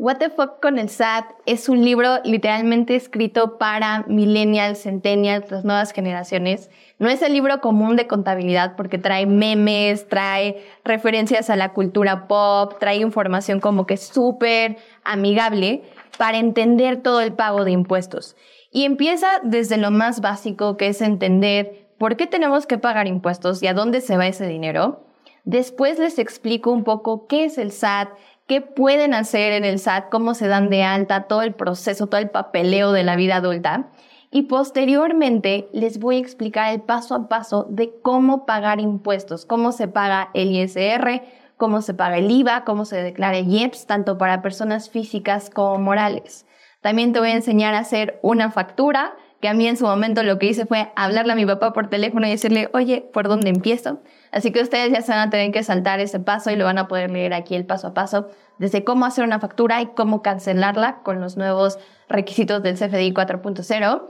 What 0.00 0.18
the 0.18 0.30
Fuck 0.30 0.62
con 0.62 0.78
el 0.78 0.90
SAT 0.90 1.24
es 1.44 1.68
un 1.68 1.84
libro 1.84 2.20
literalmente 2.22 2.94
escrito 2.94 3.58
para 3.58 4.04
millennials, 4.06 4.84
centennials, 4.84 5.50
las 5.50 5.64
nuevas 5.64 5.90
generaciones. 5.90 6.70
No 7.00 7.08
es 7.08 7.20
el 7.20 7.32
libro 7.32 7.60
común 7.60 7.96
de 7.96 8.06
contabilidad 8.06 8.76
porque 8.76 8.98
trae 8.98 9.26
memes, 9.26 10.06
trae 10.06 10.64
referencias 10.84 11.50
a 11.50 11.56
la 11.56 11.72
cultura 11.72 12.28
pop, 12.28 12.78
trae 12.78 12.98
información 12.98 13.58
como 13.58 13.86
que 13.86 13.96
súper 13.96 14.76
amigable, 15.02 15.82
para 16.16 16.38
entender 16.38 17.02
todo 17.02 17.20
el 17.20 17.32
pago 17.32 17.64
de 17.64 17.72
impuestos. 17.72 18.36
Y 18.70 18.84
empieza 18.84 19.26
desde 19.42 19.78
lo 19.78 19.90
más 19.90 20.20
básico, 20.20 20.76
que 20.76 20.86
es 20.86 21.02
entender 21.02 21.88
por 21.98 22.16
qué 22.16 22.28
tenemos 22.28 22.68
que 22.68 22.78
pagar 22.78 23.08
impuestos 23.08 23.64
y 23.64 23.66
a 23.66 23.74
dónde 23.74 24.00
se 24.00 24.16
va 24.16 24.28
ese 24.28 24.46
dinero. 24.46 25.08
Después 25.42 25.98
les 25.98 26.20
explico 26.20 26.70
un 26.70 26.84
poco 26.84 27.26
qué 27.26 27.46
es 27.46 27.58
el 27.58 27.72
SAT, 27.72 28.10
qué 28.48 28.62
pueden 28.62 29.14
hacer 29.14 29.52
en 29.52 29.64
el 29.64 29.78
SAT, 29.78 30.08
cómo 30.08 30.34
se 30.34 30.48
dan 30.48 30.70
de 30.70 30.82
alta, 30.82 31.24
todo 31.24 31.42
el 31.42 31.54
proceso, 31.54 32.08
todo 32.08 32.20
el 32.20 32.30
papeleo 32.30 32.90
de 32.92 33.04
la 33.04 33.14
vida 33.14 33.36
adulta. 33.36 33.90
Y 34.30 34.42
posteriormente 34.42 35.68
les 35.72 36.00
voy 36.00 36.16
a 36.16 36.20
explicar 36.20 36.72
el 36.72 36.80
paso 36.80 37.14
a 37.14 37.28
paso 37.28 37.66
de 37.70 37.92
cómo 38.02 38.46
pagar 38.46 38.80
impuestos, 38.80 39.46
cómo 39.46 39.70
se 39.70 39.86
paga 39.86 40.30
el 40.34 40.50
ISR, 40.50 41.22
cómo 41.56 41.82
se 41.82 41.94
paga 41.94 42.18
el 42.18 42.30
IVA, 42.30 42.64
cómo 42.64 42.84
se 42.84 43.02
declara 43.02 43.38
el 43.38 43.48
IEPS, 43.48 43.86
tanto 43.86 44.16
para 44.18 44.42
personas 44.42 44.90
físicas 44.90 45.50
como 45.50 45.78
morales. 45.78 46.46
También 46.80 47.12
te 47.12 47.20
voy 47.20 47.30
a 47.30 47.36
enseñar 47.36 47.74
a 47.74 47.80
hacer 47.80 48.18
una 48.22 48.50
factura, 48.50 49.14
que 49.40 49.48
a 49.48 49.54
mí 49.54 49.68
en 49.68 49.76
su 49.76 49.84
momento 49.84 50.22
lo 50.22 50.38
que 50.38 50.46
hice 50.46 50.66
fue 50.66 50.90
hablarle 50.96 51.32
a 51.32 51.36
mi 51.36 51.46
papá 51.46 51.72
por 51.72 51.88
teléfono 51.88 52.26
y 52.26 52.30
decirle, 52.30 52.70
oye, 52.72 53.08
¿por 53.12 53.28
dónde 53.28 53.50
empiezo? 53.50 54.00
Así 54.32 54.52
que 54.52 54.62
ustedes 54.62 54.92
ya 54.92 55.02
se 55.02 55.12
van 55.12 55.28
a 55.28 55.30
tener 55.30 55.52
que 55.52 55.62
saltar 55.62 56.00
ese 56.00 56.20
paso 56.20 56.50
y 56.50 56.56
lo 56.56 56.64
van 56.64 56.78
a 56.78 56.88
poder 56.88 57.10
leer 57.10 57.34
aquí 57.34 57.54
el 57.54 57.66
paso 57.66 57.88
a 57.88 57.94
paso, 57.94 58.28
desde 58.58 58.84
cómo 58.84 59.06
hacer 59.06 59.24
una 59.24 59.40
factura 59.40 59.80
y 59.80 59.86
cómo 59.86 60.22
cancelarla 60.22 61.02
con 61.02 61.20
los 61.20 61.36
nuevos 61.36 61.78
requisitos 62.08 62.62
del 62.62 62.76
CFDI 62.76 63.12
4.0. 63.12 64.02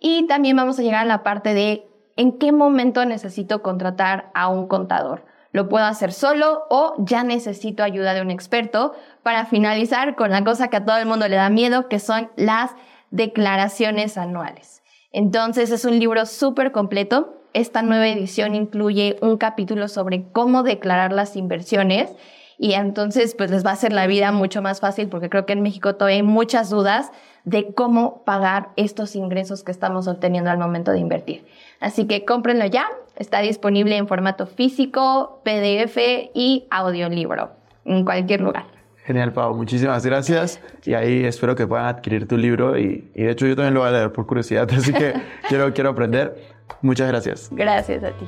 Y 0.00 0.26
también 0.26 0.56
vamos 0.56 0.78
a 0.78 0.82
llegar 0.82 1.02
a 1.02 1.06
la 1.06 1.22
parte 1.22 1.54
de 1.54 1.86
en 2.16 2.38
qué 2.38 2.52
momento 2.52 3.04
necesito 3.04 3.62
contratar 3.62 4.30
a 4.34 4.48
un 4.48 4.68
contador 4.68 5.24
lo 5.54 5.68
puedo 5.68 5.84
hacer 5.84 6.12
solo 6.12 6.64
o 6.68 6.96
ya 6.98 7.22
necesito 7.22 7.84
ayuda 7.84 8.12
de 8.12 8.20
un 8.20 8.32
experto 8.32 8.92
para 9.22 9.46
finalizar 9.46 10.16
con 10.16 10.32
la 10.32 10.42
cosa 10.42 10.66
que 10.66 10.78
a 10.78 10.84
todo 10.84 10.96
el 10.96 11.06
mundo 11.06 11.28
le 11.28 11.36
da 11.36 11.48
miedo, 11.48 11.88
que 11.88 12.00
son 12.00 12.28
las 12.34 12.72
declaraciones 13.12 14.18
anuales. 14.18 14.82
Entonces 15.12 15.70
es 15.70 15.84
un 15.84 15.96
libro 16.00 16.26
súper 16.26 16.72
completo. 16.72 17.40
Esta 17.54 17.82
nueva 17.82 18.08
edición 18.08 18.56
incluye 18.56 19.16
un 19.20 19.36
capítulo 19.36 19.86
sobre 19.86 20.24
cómo 20.32 20.64
declarar 20.64 21.12
las 21.12 21.36
inversiones 21.36 22.10
y 22.58 22.72
entonces 22.72 23.36
pues 23.36 23.52
les 23.52 23.64
va 23.64 23.70
a 23.70 23.74
hacer 23.74 23.92
la 23.92 24.08
vida 24.08 24.32
mucho 24.32 24.60
más 24.60 24.80
fácil 24.80 25.08
porque 25.08 25.30
creo 25.30 25.46
que 25.46 25.52
en 25.52 25.62
México 25.62 25.94
todavía 25.94 26.16
hay 26.16 26.22
muchas 26.24 26.68
dudas 26.68 27.12
de 27.44 27.72
cómo 27.72 28.24
pagar 28.24 28.70
estos 28.74 29.14
ingresos 29.14 29.62
que 29.62 29.70
estamos 29.70 30.08
obteniendo 30.08 30.50
al 30.50 30.58
momento 30.58 30.90
de 30.90 30.98
invertir. 30.98 31.46
Así 31.78 32.06
que 32.08 32.24
cómprenlo 32.24 32.66
ya, 32.66 32.88
está 33.14 33.38
disponible 33.38 33.96
en 33.98 34.08
formato 34.08 34.48
físico, 34.48 35.40
PDF 35.44 35.96
y 36.34 36.66
audiolibro, 36.70 37.52
en 37.84 38.04
cualquier 38.04 38.40
lugar. 38.40 38.64
Genial, 39.04 39.32
Pau, 39.32 39.54
muchísimas 39.54 40.04
gracias. 40.04 40.60
Y 40.84 40.94
ahí 40.94 41.24
espero 41.24 41.54
que 41.54 41.66
puedan 41.66 41.86
adquirir 41.86 42.26
tu 42.26 42.38
libro. 42.38 42.78
Y, 42.78 43.10
y 43.14 43.24
de 43.24 43.30
hecho, 43.30 43.46
yo 43.46 43.54
también 43.54 43.74
lo 43.74 43.80
voy 43.80 43.90
a 43.90 43.92
leer 43.92 44.12
por 44.12 44.26
curiosidad, 44.26 44.66
así 44.76 44.92
que 44.94 45.12
quiero, 45.48 45.72
quiero 45.74 45.90
aprender. 45.90 46.53
Muchas 46.82 47.08
gracias. 47.08 47.48
Gracias 47.52 48.04
a 48.04 48.10
ti. 48.10 48.26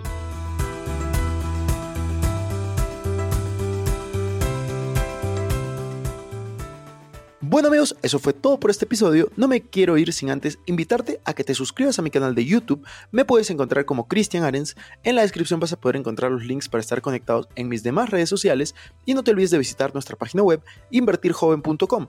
Bueno 7.49 7.68
amigos, 7.68 7.96
eso 8.03 8.18
fue 8.18 8.33
todo 8.33 8.59
por 8.59 8.72
este 8.72 8.87
episodio. 8.87 9.31
No 9.37 9.46
me 9.46 9.62
quiero 9.62 9.96
ir 9.99 10.12
sin 10.12 10.31
antes 10.31 10.59
invitarte 10.66 11.20
a 11.25 11.33
que 11.33 11.44
te 11.44 11.55
suscribas 11.55 11.96
a 11.96 12.03
mi 12.03 12.11
canal 12.11 12.35
de 12.35 12.44
YouTube. 12.44 12.85
Me 13.12 13.25
puedes 13.25 13.51
encontrar 13.51 13.85
como 13.85 14.09
Cristian 14.09 14.42
Arens. 14.42 14.75
En 15.05 15.14
la 15.14 15.22
descripción 15.22 15.61
vas 15.61 15.72
a 15.72 15.81
poder 15.81 15.94
encontrar 15.94 16.33
los 16.33 16.44
links 16.44 16.68
para 16.68 16.81
estar 16.81 17.01
conectados 17.03 17.49
en 17.55 17.68
mis 17.68 17.85
demás 17.85 18.11
redes 18.11 18.29
sociales. 18.29 18.75
Y 19.05 19.14
no 19.14 19.22
te 19.22 19.31
olvides 19.31 19.53
de 19.53 19.59
visitar 19.59 19.94
nuestra 19.94 20.16
página 20.16 20.42
web 20.42 20.61
invertirjoven.com. 20.90 22.09